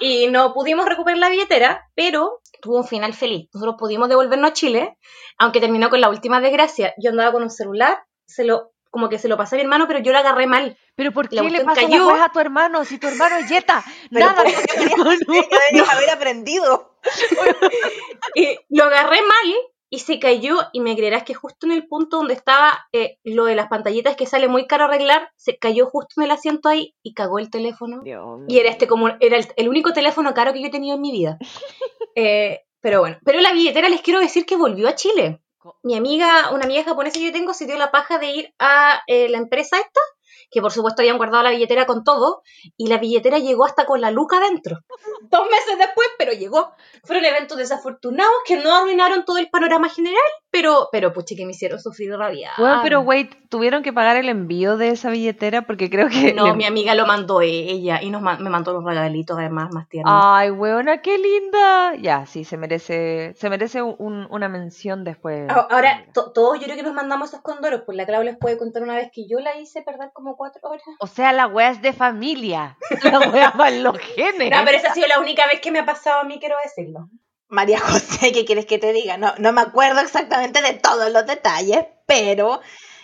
[0.00, 3.48] Y no pudimos recuperar la billetera, pero tuvo un final feliz.
[3.54, 4.98] Nosotros pudimos devolvernos a Chile,
[5.38, 6.94] aunque terminó con la última desgracia.
[6.98, 9.86] Yo andaba con un celular, se lo, como que se lo pasé a mi hermano,
[9.86, 10.76] pero yo lo agarré mal.
[10.96, 12.10] Pero ¿por La qué le pasa cayó.
[12.16, 13.84] a tu hermano si tu hermano es Jetta?
[14.10, 15.10] Pero Nada, ¿por hermano.
[15.28, 16.98] Ya deberías haber aprendido.
[18.34, 19.54] Y lo agarré mal
[19.90, 23.44] y se cayó y me creerás que justo en el punto donde estaba eh, lo
[23.44, 26.94] de las pantallitas que sale muy caro arreglar, se cayó justo en el asiento ahí
[27.02, 28.00] y cagó el teléfono.
[28.02, 30.96] Dios Y era este como era el, el único teléfono caro que yo he tenido
[30.96, 31.38] en mi vida.
[32.18, 35.42] Eh, pero bueno, pero la billetera les quiero decir que volvió a Chile.
[35.82, 39.02] Mi amiga, una amiga japonesa que yo tengo, se dio la paja de ir a
[39.06, 40.00] eh, la empresa esta,
[40.50, 42.42] que por supuesto habían guardado la billetera con todo,
[42.76, 44.78] y la billetera llegó hasta con la luca dentro.
[45.30, 46.72] Dos meses después, pero llegó.
[47.04, 50.16] Fueron eventos desafortunados que no arruinaron todo el panorama general,
[50.50, 52.50] pero, pero puche que me hicieron sufrir rabia.
[52.58, 56.32] Bueno, pero wait, tuvieron que pagar el envío de esa billetera porque creo que.
[56.32, 59.68] No, le- mi amiga lo mandó ella y nos ma- me mandó los regalitos además
[59.72, 60.12] más tiernos.
[60.24, 61.94] Ay, weona, qué linda.
[61.96, 65.46] Ya, sí, se merece, se merece un- una mención después.
[65.50, 68.36] Ah, Ahora, to- todos yo creo que nos mandamos esos condoros, pues la Clau les
[68.38, 70.84] puede contar una vez que yo la hice perder como cuatro horas.
[71.00, 72.76] O sea, la wea es de familia.
[73.02, 74.50] La wea va en los genes.
[74.50, 76.56] No, pero esa ha sido la única vez que me ha pasado a mí, quiero
[76.64, 77.08] decirlo.
[77.48, 79.16] María José, ¿qué quieres que te diga?
[79.16, 82.60] No, no me acuerdo exactamente de todos los detalles, pero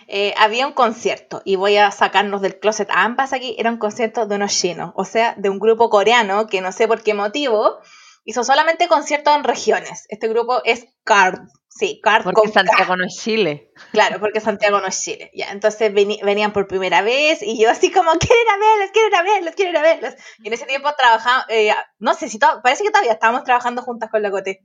[0.07, 3.55] eh, había un concierto y voy a sacarnos del closet a ambas aquí.
[3.57, 6.87] Era un concierto de unos chinos, o sea, de un grupo coreano que no sé
[6.87, 7.79] por qué motivo
[8.25, 10.05] hizo solamente conciertos en regiones.
[10.09, 12.53] Este grupo es CARD, sí, CARD Porque con K.
[12.53, 13.71] Santiago no es Chile.
[13.91, 15.31] Claro, porque Santiago no es Chile.
[15.33, 19.07] Ya, entonces venían por primera vez y yo así como, quiero ir a verlos, quiero
[19.09, 20.13] ir a verlos, quiero ir a verlos.
[20.41, 23.81] Y en ese tiempo trabajaba, eh, no sé si to- parece que todavía estábamos trabajando
[23.81, 24.61] juntas con la Cote.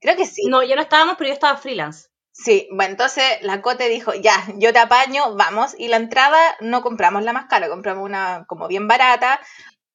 [0.00, 0.42] Creo que sí.
[0.48, 2.08] No, ya no estábamos, pero yo estaba freelance.
[2.34, 5.74] Sí, bueno, entonces la Cote dijo, ya, yo te apaño, vamos.
[5.78, 9.38] Y la entrada no compramos la más cara, compramos una como bien barata.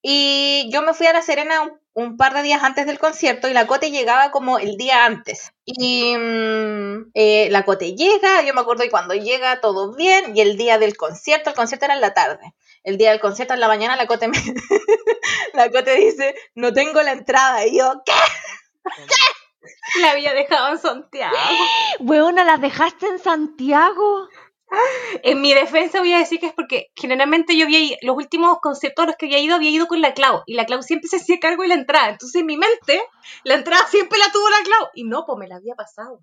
[0.01, 3.47] Y yo me fui a La Serena un, un par de días antes del concierto
[3.47, 5.51] y la Cote llegaba como el día antes.
[5.65, 10.41] Y mm, eh, la Cote llega, yo me acuerdo y cuando llega todo bien, y
[10.41, 12.53] el día del concierto, el concierto era en la tarde.
[12.83, 14.37] El día del concierto en la mañana la Cote me...
[15.55, 17.65] la Cote dice, no tengo la entrada.
[17.65, 18.13] Y yo, ¿qué?
[19.99, 21.35] La había dejado en Santiago.
[21.99, 24.29] Weona, ¿las dejaste en Santiago?
[25.23, 28.57] En mi defensa voy a decir que es porque generalmente yo había ido- los últimos
[28.61, 30.43] conciertos a los que había ido, había ido con la Clau.
[30.45, 32.09] Y la Clau siempre se hacía cargo de la entrada.
[32.09, 33.01] Entonces en mi mente,
[33.43, 34.87] la entrada siempre la tuvo la Clau.
[34.93, 36.19] Y no, pues me la había pasado.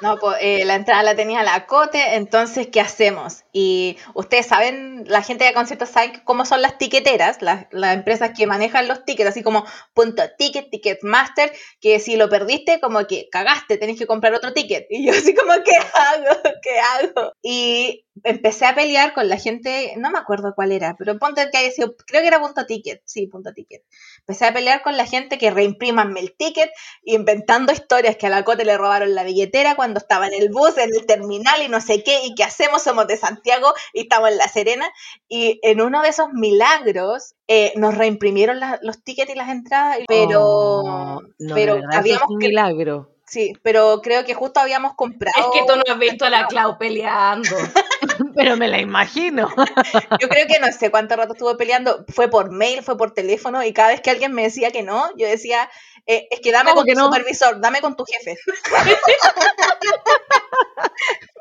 [0.00, 3.44] No, pues eh, la entrada la tenía la Cote, entonces, ¿qué hacemos?
[3.52, 8.30] Y ustedes saben, la gente de conciertos saben cómo son las tiqueteras, las, las empresas
[8.36, 13.28] que manejan los tickets, así como Punto Ticket, Ticketmaster, que si lo perdiste, como que
[13.30, 14.86] cagaste, tenés que comprar otro ticket.
[14.90, 16.40] Y yo así como, ¿qué hago?
[16.62, 17.32] ¿Qué hago?
[17.42, 21.58] Y empecé a pelear con la gente, no me acuerdo cuál era, pero ponte que
[21.58, 23.82] haya sido, creo que era Punto Ticket, sí, Punto Ticket.
[24.26, 26.70] Empecé a pelear con la gente que reimprimanme el ticket,
[27.02, 30.78] inventando historias que a la Cote le robaron la billetera cuando estaba en el bus,
[30.78, 34.30] en el terminal y no sé qué, y qué hacemos, somos de Santiago y estamos
[34.30, 34.88] en La Serena.
[35.28, 39.98] Y en uno de esos milagros eh, nos reimprimieron la- los tickets y las entradas,
[40.06, 43.11] pero, Oh, no, pero eso es habíamos un que- milagro.
[43.32, 45.34] Sí, pero creo que justo habíamos comprado.
[45.38, 47.48] Es que tú no has visto a la Clau peleando.
[48.36, 49.48] Pero me la imagino.
[50.20, 52.04] Yo creo que no sé cuánto rato estuve peleando.
[52.08, 53.64] Fue por mail, fue por teléfono.
[53.64, 55.70] Y cada vez que alguien me decía que no, yo decía,
[56.06, 57.06] eh, es que dame ¿Cómo con que tu no?
[57.06, 58.36] supervisor, dame con tu jefe.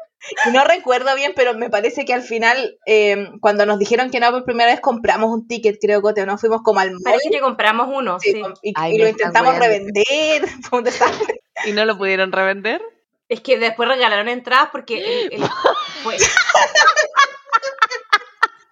[0.54, 4.32] No recuerdo bien, pero me parece que al final, eh, cuando nos dijeron que no
[4.32, 7.02] por primera vez, compramos un ticket, creo que no fuimos como al mall.
[7.04, 10.04] Parece que compramos uno, sí, y, Ay, y me lo intentamos revender.
[11.66, 12.82] ¿Y no lo pudieron revender?
[13.30, 15.44] Es que después regalaron entradas porque el- el-
[16.04, 16.18] fue-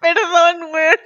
[0.00, 0.96] Perdón, güey.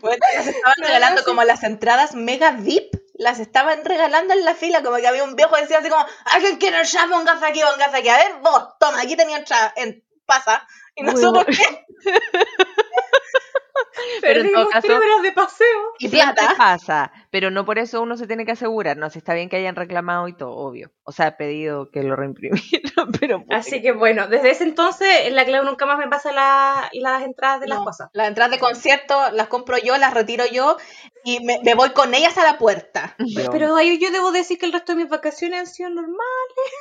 [0.00, 4.96] Bueno, estaban regalando como las entradas mega VIP, las estaban regalando en la fila, como
[4.96, 8.08] que había un viejo que decía así como, alguien quiere entrar, póngase aquí, póngase aquí,
[8.08, 11.46] a ver, vos, toma, aquí tenía entrada, en, pasa, y nosotros, bueno.
[11.56, 11.84] ¿qué?
[14.20, 15.66] Pero en todo perdimos caso- horas de paseo.
[15.98, 16.54] Y plata.
[16.56, 18.96] pasa, pero no por eso uno se tiene que asegurar.
[18.96, 20.92] No, si está bien que hayan reclamado y todo, obvio.
[21.02, 22.60] O sea, pedido que lo reimprimieran,
[23.20, 23.44] pero...
[23.50, 27.60] Así que bueno, desde ese entonces la Clau nunca más me pasa la- las entradas
[27.60, 28.10] de las No, cosas.
[28.12, 30.76] Las entradas de concierto las compro yo, las retiro yo,
[31.24, 33.16] y me, me voy con ellas a la puerta.
[33.50, 36.20] Pero ahí yo debo decir que el resto de mis vacaciones han sido normales.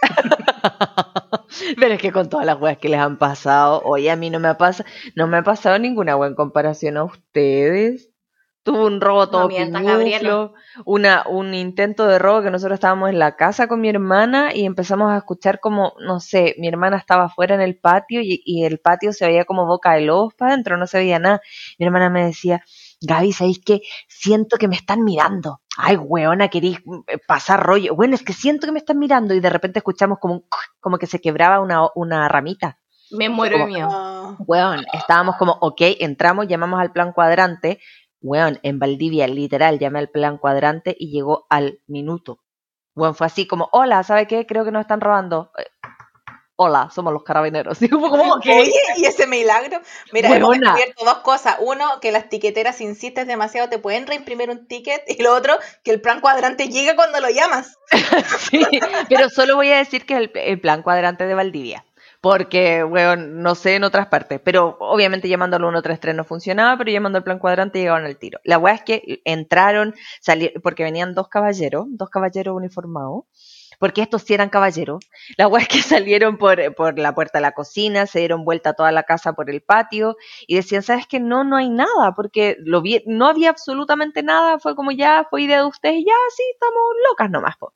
[1.79, 4.39] Pero es que con todas las weas que les han pasado, oye, a mí no
[4.39, 8.09] me ha pasado, no me ha pasado ninguna wea en comparación a ustedes.
[8.63, 10.51] Tuvo un robo todo Gabriela.
[10.85, 14.65] una, un intento de robo que nosotros estábamos en la casa con mi hermana y
[14.65, 18.63] empezamos a escuchar como, no sé, mi hermana estaba afuera en el patio y, y
[18.63, 21.41] el patio se veía como boca de lobos para adentro, no se veía nada.
[21.77, 22.63] Mi hermana me decía,
[23.05, 23.81] Gaby, ¿sabéis qué?
[24.07, 25.61] Siento que me están mirando.
[25.77, 26.77] Ay, weona, querís
[27.07, 27.95] eh, pasar rollo.
[27.95, 30.45] Bueno, es que siento que me están mirando y de repente escuchamos como, un
[30.79, 32.79] como que se quebraba una, una ramita.
[33.11, 33.89] Me muero Como- miedo.
[33.91, 37.79] Ah, Weón, estábamos como, ok, entramos, llamamos al plan cuadrante.
[38.21, 42.39] Weón, en Valdivia, literal, llamé al plan cuadrante y llegó al minuto.
[42.95, 44.45] Weón, fue así como, hola, ¿sabe qué?
[44.45, 45.51] Creo que nos están robando.
[46.55, 47.81] Hola, somos los carabineros.
[47.81, 48.45] Y como, ok.
[48.45, 49.79] Oye, y ese milagro.
[50.11, 51.57] Mira, hemos descubierto dos cosas.
[51.59, 55.01] Uno, que las tiqueteras, si insistes demasiado, te pueden reimprimir un ticket.
[55.07, 57.77] Y lo otro, que el plan cuadrante llega cuando lo llamas.
[58.51, 58.63] Sí,
[59.09, 61.85] pero solo voy a decir que es el, el plan cuadrante de Valdivia.
[62.21, 64.39] Porque, weón, no sé en otras partes.
[64.43, 68.39] Pero obviamente llamando al 133 no funcionaba, pero llamando al plan cuadrante llegaban al tiro.
[68.43, 73.23] La weá es que entraron, salieron, porque venían dos caballeros, dos caballeros uniformados.
[73.83, 75.03] Porque estos sí eran caballeros.
[75.35, 78.69] La weá es que salieron por, por la puerta de la cocina, se dieron vuelta
[78.69, 80.15] a toda la casa por el patio
[80.47, 81.19] y decían, ¿sabes qué?
[81.19, 84.57] No, no hay nada, porque lo vi, no había absolutamente nada.
[84.57, 87.73] Fue como ya, fue idea de ustedes, ya, sí, estamos locas nomás, po.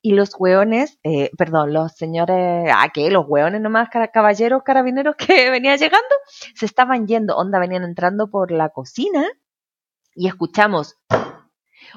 [0.00, 3.10] Y los hueones, eh, perdón, los señores, ah, ¿qué?
[3.10, 6.14] Los hueones nomás, caballeros, carabineros que venían llegando,
[6.54, 9.26] se estaban yendo, onda, venían entrando por la cocina
[10.14, 10.96] y escuchamos.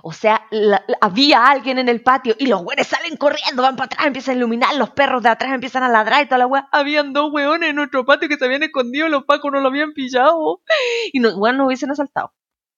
[0.01, 3.85] O sea, la- había alguien en el patio y los hueones salen corriendo, van para
[3.85, 6.67] atrás, empiezan a iluminar, los perros de atrás empiezan a ladrar y toda la hueá.
[6.71, 9.93] Habían dos hueones en nuestro patio que se habían escondido, los pacos no lo habían
[9.93, 10.61] pillado.
[11.11, 12.33] Y nos, bueno, nos hubiesen asaltado.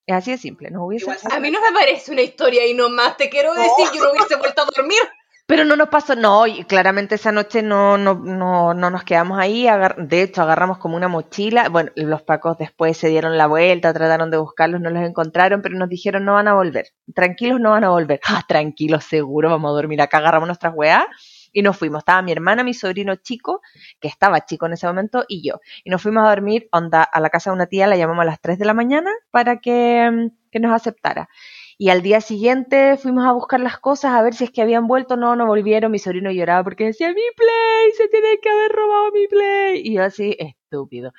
[0.08, 1.40] Es así de simple, nos hubiesen Igual asaltado.
[1.40, 4.36] A mí no me parece una historia ahí nomás, te quiero decir, yo no hubiese
[4.36, 5.00] vuelto a dormir.
[5.48, 9.38] Pero no nos pasó, no, y claramente esa noche no, no, no, no nos quedamos
[9.38, 9.68] ahí,
[9.98, 14.32] de hecho agarramos como una mochila, bueno, los pacos después se dieron la vuelta, trataron
[14.32, 17.84] de buscarlos, no los encontraron, pero nos dijeron no van a volver, tranquilos no van
[17.84, 21.06] a volver, ah, tranquilos seguro, vamos a dormir acá, agarramos nuestras weas
[21.54, 23.62] y nos fuimos, estaba mi hermana, mi sobrino chico,
[24.00, 27.20] que estaba chico en ese momento, y yo, y nos fuimos a dormir onda, a
[27.20, 30.10] la casa de una tía, la llamamos a las 3 de la mañana para que,
[30.12, 31.30] mm, que nos aceptara.
[31.78, 34.88] Y al día siguiente fuimos a buscar las cosas a ver si es que habían
[34.88, 35.18] vuelto.
[35.18, 35.92] No, no volvieron.
[35.92, 39.82] Mi sobrino lloraba porque decía, mi play, se tiene que haber robado mi play.
[39.84, 41.12] Y yo así, estúpido.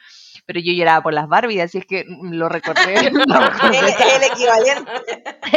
[0.46, 2.94] Pero yo lloraba por las Barbies, así es que lo recordé.
[3.06, 4.92] el equivalente.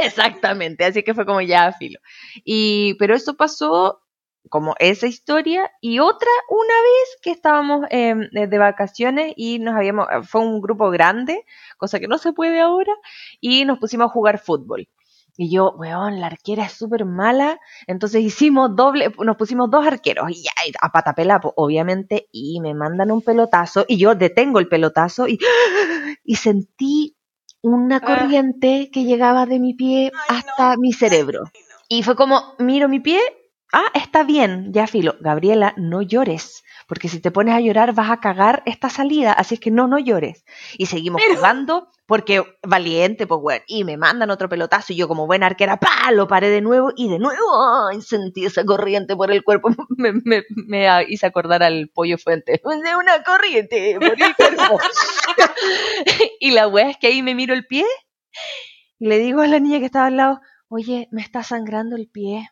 [0.03, 1.99] Exactamente, así que fue como ya filo.
[2.43, 4.01] Y, pero eso pasó
[4.49, 10.07] como esa historia y otra una vez que estábamos eh, de vacaciones y nos habíamos,
[10.27, 11.45] fue un grupo grande,
[11.77, 12.93] cosa que no se puede ahora,
[13.41, 14.87] y nos pusimos a jugar fútbol.
[15.37, 17.61] Y yo, weón, la arquera es súper mala.
[17.87, 22.73] Entonces hicimos doble, nos pusimos dos arqueros, y ya, a patapela, po, obviamente, y me
[22.73, 25.39] mandan un pelotazo, y yo detengo el pelotazo, y,
[26.25, 27.15] y sentí
[27.61, 28.01] una Ah.
[28.01, 31.43] corriente que llegaba de mi pie Ay, hasta mi cerebro.
[31.87, 33.19] Y fue como, miro mi pie,
[33.73, 35.15] ah, está bien, ya filo.
[35.19, 39.55] Gabriela, no llores, porque si te pones a llorar vas a cagar esta salida, así
[39.55, 40.45] es que no, no llores.
[40.77, 45.27] Y seguimos jugando, porque valiente, pues bueno, y me mandan otro pelotazo y yo como
[45.27, 49.31] buena arquera, pa, lo paré de nuevo y de nuevo ay, sentí esa corriente por
[49.31, 54.35] el cuerpo, me, me, me hice acordar al pollo fuente, de una corriente por el
[54.35, 54.79] cuerpo.
[56.39, 57.85] y la wea es que ahí me miro el pie
[58.99, 62.09] y le digo a la niña que estaba al lado, oye, me está sangrando el
[62.09, 62.49] pie.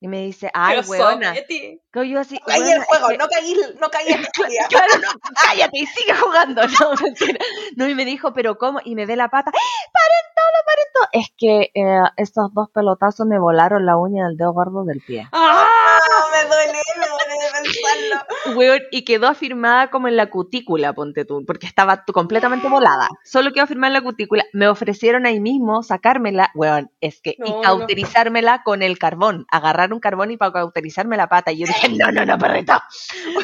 [0.00, 1.34] Y me dice, ay, weona.
[1.34, 4.22] Que yo así, caí el juego, no caí, no caí en
[4.68, 5.08] Claro, no,
[5.42, 6.62] cállate y sigue jugando.
[6.62, 7.44] No, mentira.
[7.76, 8.78] No, y me dijo, pero ¿cómo?
[8.84, 11.08] Y me ve la pata, paren todo, paren todo.
[11.12, 15.28] Es que eh, estos dos pelotazos me volaron la uña del dedo gordo del pie.
[15.32, 15.66] ¡Ah!
[16.32, 17.27] Me duele, me duele
[17.62, 18.58] pensarlo.
[18.58, 23.08] Weón, y quedó afirmada como en la cutícula, ponte tú, porque estaba completamente volada.
[23.24, 24.44] Solo quedó afirmada en la cutícula.
[24.52, 30.00] Me ofrecieron ahí mismo sacármela, weón, es que, y cauterizármela con el carbón, agarrar un
[30.00, 31.52] carbón y para cauterizarme la pata.
[31.52, 32.84] Y yo dije, no, no, no, perrita.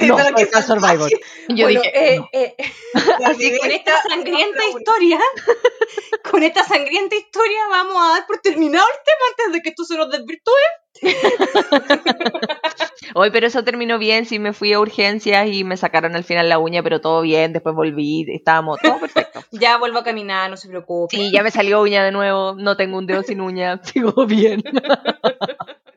[0.01, 1.11] no, pero que Survivor.
[1.49, 2.57] Yo dije, eh, eh,
[3.25, 5.21] Así que con esta sangrienta historia,
[6.31, 9.85] con esta sangrienta historia vamos a dar por terminado el tema antes de que esto
[9.85, 10.53] se nos desvirtúe.
[13.14, 16.49] Hoy, pero eso terminó bien, sí me fui a urgencias y me sacaron al final
[16.49, 19.40] la uña, pero todo bien, después volví, estábamos todo perfecto.
[19.53, 21.16] ya vuelvo a caminar, no se preocupe.
[21.16, 24.62] Sí, ya me salió uña de nuevo, no tengo un dedo sin uña, sigo bien.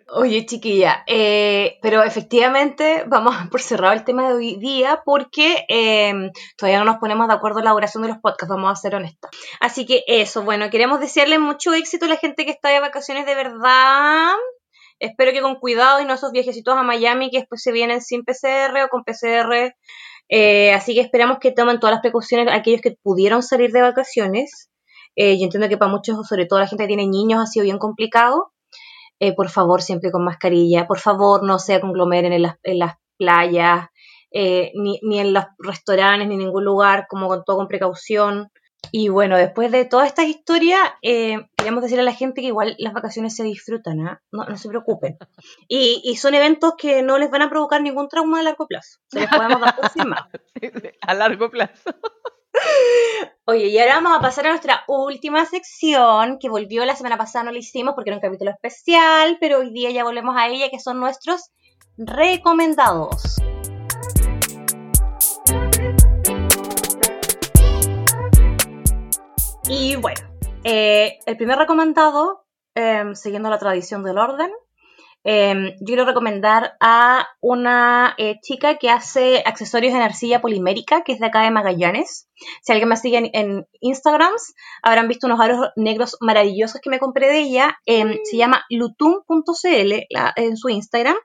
[0.10, 6.32] Oye, chiquilla, eh, pero efectivamente vamos por cerrado el tema de hoy día porque em,
[6.58, 8.96] todavía no nos ponemos de acuerdo en la duración de los podcasts, vamos a ser
[8.96, 9.30] honestas.
[9.60, 13.28] Así que eso, bueno, queremos desearle mucho éxito a la gente que está de vacaciones
[13.28, 14.34] de verdad.
[15.00, 18.24] Espero que con cuidado y no esos viajecitos a Miami que después se vienen sin
[18.24, 19.76] PCR o con PCR.
[20.30, 24.70] Eh, así que esperamos que tomen todas las precauciones aquellos que pudieron salir de vacaciones.
[25.16, 27.64] Eh, yo entiendo que para muchos, sobre todo la gente que tiene niños, ha sido
[27.64, 28.52] bien complicado.
[29.20, 30.88] Eh, por favor, siempre con mascarilla.
[30.88, 33.88] Por favor, no se conglomeren en las, en las playas,
[34.32, 38.52] ni, ni, en los restaurantes, ni en ningún lugar, como con todo con precaución.
[38.92, 42.76] Y bueno, después de toda esta historia, eh, queríamos decirle a la gente que igual
[42.80, 44.22] las vacaciones se disfrutan, ¿ah?
[44.32, 45.18] no, no, se preocupen.
[45.68, 49.00] Y, y, son eventos que no les van a provocar ningún trauma a largo plazo.
[49.08, 50.24] Se les podemos dar por sin más.
[51.02, 51.92] A largo plazo.
[53.46, 57.46] Oye, y ahora vamos a pasar a nuestra última sección, que volvió la semana pasada,
[57.46, 60.70] no la hicimos porque era un capítulo especial, pero hoy día ya volvemos a ella,
[60.70, 61.52] que son nuestros
[61.98, 63.38] recomendados.
[69.70, 70.22] Y bueno,
[70.64, 74.50] eh, el primer recomendado, em, siguiendo la tradición del orden,
[75.26, 81.12] em, yo quiero recomendar a una eh, chica que hace accesorios en arcilla polimérica, que
[81.12, 82.30] es de acá de Magallanes.
[82.62, 84.54] Si alguien me sigue en, en Instagrams,
[84.84, 87.78] habrán visto unos aros negros maravillosos que me compré de ella.
[87.86, 89.94] Em, se llama lutum.cl
[90.38, 91.18] en su Instagram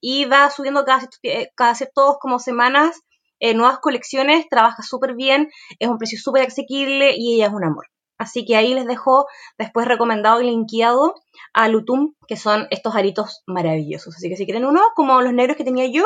[0.00, 1.06] y va subiendo cada,
[1.54, 2.98] cada ciertos como semanas
[3.40, 7.64] eh, nuevas colecciones, trabaja súper bien, es un precio súper asequible y ella es un
[7.64, 7.86] amor.
[8.18, 9.26] Así que ahí les dejo
[9.56, 11.14] después recomendado y linkeado
[11.54, 14.14] a Lutum, que son estos aritos maravillosos.
[14.14, 16.04] Así que si quieren uno, como los negros que tenía yo,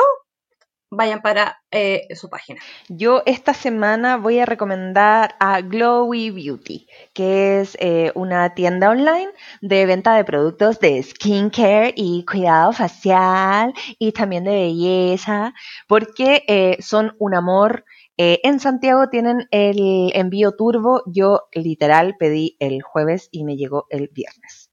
[0.89, 2.61] vayan para eh, su página.
[2.89, 9.29] Yo esta semana voy a recomendar a Glowy Beauty, que es eh, una tienda online
[9.61, 15.53] de venta de productos de skincare y cuidado facial y también de belleza,
[15.87, 17.85] porque eh, son un amor
[18.17, 21.03] eh, en Santiago tienen el envío turbo.
[21.05, 24.64] Yo literal pedí el jueves y me llegó el viernes.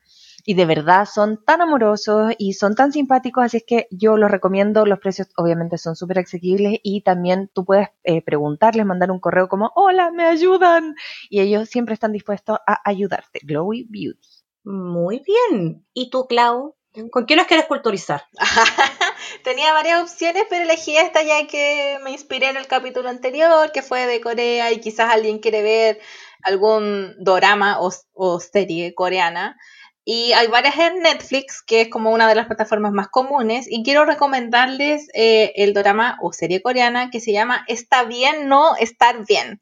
[0.45, 4.31] Y de verdad son tan amorosos y son tan simpáticos, así es que yo los
[4.31, 4.87] recomiendo.
[4.87, 9.49] Los precios obviamente son súper asequibles y también tú puedes eh, preguntarles, mandar un correo
[9.49, 10.95] como, hola, me ayudan.
[11.31, 13.41] Y ellos siempre están dispuestos a ayudarte.
[13.43, 14.29] Glowy Beauty.
[14.65, 15.85] Muy bien.
[15.93, 16.75] ¿Y tú, Clau?
[17.11, 18.25] ¿Con qué nos quieres culturizar?
[19.45, 23.81] Tenía varias opciones, pero elegí esta ya que me inspiré en el capítulo anterior, que
[23.81, 26.01] fue de Corea, y quizás alguien quiere ver
[26.43, 29.57] algún dorama o, serie coreana.
[30.05, 33.85] Y hay varias en Netflix, que es como una de las plataformas más comunes, y
[33.85, 39.25] quiero recomendarles eh, el dorama o serie coreana que se llama Está bien, no estar
[39.27, 39.61] bien.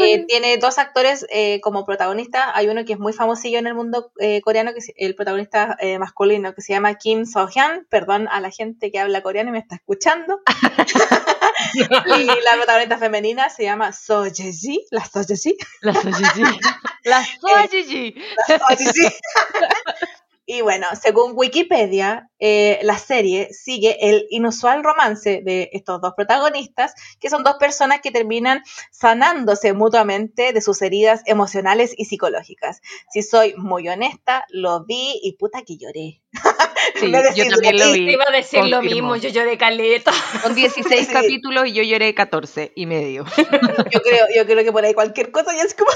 [0.00, 2.44] Eh, tiene dos actores eh, como protagonistas.
[2.54, 5.76] Hay uno que es muy famosillo en el mundo eh, coreano, que es el protagonista
[5.98, 7.86] masculino, que se llama Kim So-hyun.
[7.88, 10.40] Perdón a la gente que habla coreano y me está escuchando.
[11.74, 14.86] y la protagonista femenina se llama So Ji.
[14.90, 15.56] La So Ji.
[15.80, 16.42] La So Ji.
[17.04, 18.14] La So Ji.
[18.48, 19.08] La So Ji.
[20.50, 26.94] Y bueno, según Wikipedia, eh, la serie sigue el inusual romance de estos dos protagonistas,
[27.20, 32.80] que son dos personas que terminan sanándose mutuamente de sus heridas emocionales y psicológicas.
[33.12, 36.22] Si soy muy honesta, lo vi y puta que lloré.
[36.98, 38.10] Sí, yo también lo Te vi.
[38.10, 39.10] iba a decir lo confirmo.
[39.12, 40.12] mismo, yo lloré caleta.
[40.42, 41.12] Son 16 Sí.
[41.12, 43.26] capítulos y yo lloré 14 y medio.
[43.36, 45.90] Yo creo, yo creo que por ahí cualquier cosa ya es como.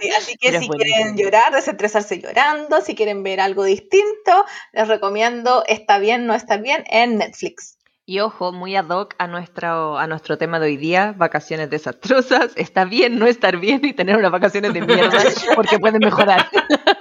[0.00, 4.88] Sí, así que Pero si quieren llorar, desestresarse llorando, si quieren ver algo distinto, les
[4.88, 7.78] recomiendo Está bien, no está bien en Netflix.
[8.10, 12.52] Y ojo, muy ad hoc a nuestro, a nuestro tema de hoy día, vacaciones desastrosas.
[12.56, 15.18] Está bien no estar bien y tener unas vacaciones de mierda
[15.54, 16.48] porque pueden mejorar.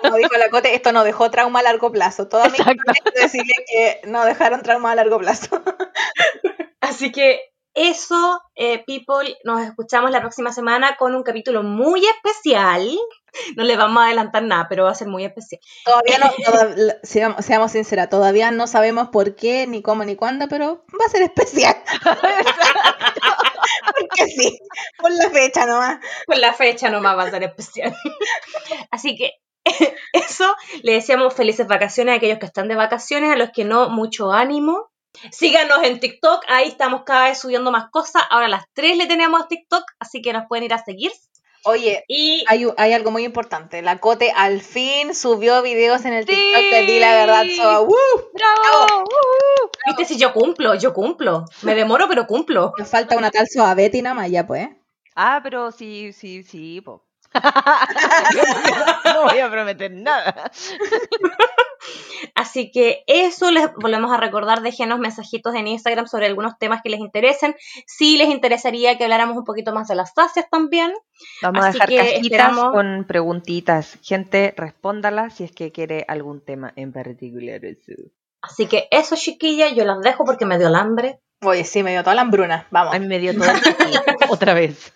[0.02, 2.28] Como dijo la Cote, esto no dejó trauma a largo plazo.
[2.28, 2.92] Toda mi Exacto.
[3.04, 5.64] quiero decirle que no dejaron trauma a largo plazo.
[6.82, 7.40] Así que
[7.78, 12.90] eso, eh, people, nos escuchamos la próxima semana con un capítulo muy especial.
[13.56, 15.62] No le vamos a adelantar nada, pero va a ser muy especial.
[15.86, 20.48] Todavía no, toda- seamos, seamos sinceras, todavía no sabemos por qué, ni cómo, ni cuándo,
[20.48, 21.76] pero va a ser especial.
[24.00, 24.60] Porque sí,
[25.00, 26.00] por la fecha nomás.
[26.26, 27.94] Con la fecha nomás va a ser especial.
[28.92, 29.32] Así que
[30.14, 30.46] eso,
[30.84, 34.32] le deseamos felices vacaciones a aquellos que están de vacaciones, a los que no, mucho
[34.32, 34.90] ánimo.
[35.32, 38.24] Síganos en TikTok, ahí estamos cada vez subiendo más cosas.
[38.30, 41.12] Ahora a las 3 le tenemos a TikTok, así que nos pueden ir a seguir.
[41.64, 43.82] Oye, Y hay, algo muy importante.
[43.82, 46.34] La Cote al fin subió videos en el Sí.
[46.34, 47.46] TikTok de Di la verdad.
[47.56, 47.98] So, ¡woo!
[48.34, 49.04] ¡Bravo!
[49.04, 49.68] ¡Uh!
[49.88, 51.46] viste si yo cumplo, yo cumplo.
[51.64, 52.74] Me demoro, pero cumplo.
[52.78, 54.70] Nos falta una tal Betty nada más, ya pues.
[55.16, 57.07] Ah, pero sí, sí, sí, po.
[59.06, 60.52] no voy a prometer nada.
[62.36, 66.90] Así que eso les volvemos a recordar, déjenos mensajitos en Instagram sobre algunos temas que
[66.90, 67.56] les interesen.
[67.86, 70.94] Si les interesaría que habláramos un poquito más de las sacias también.
[71.42, 73.98] Vamos a Así dejar que cajitas esperamos- con preguntitas.
[74.04, 77.62] Gente, respóndala si es que quiere algún tema en particular.
[78.42, 81.20] Así que eso, chiquillas, yo las dejo porque me dio el hambre.
[81.44, 82.68] Oye, sí, me dio toda la hambruna.
[82.72, 82.94] Vamos.
[82.96, 83.94] A mí me dio el chiqui.
[84.30, 84.94] otra vez.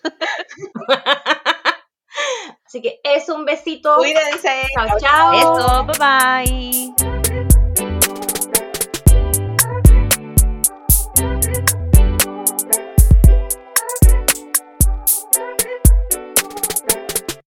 [2.65, 3.97] Así que eso, un besito.
[3.97, 4.67] Cuídense.
[4.73, 5.33] Chao, chao.
[5.33, 7.20] Eso, bye bye.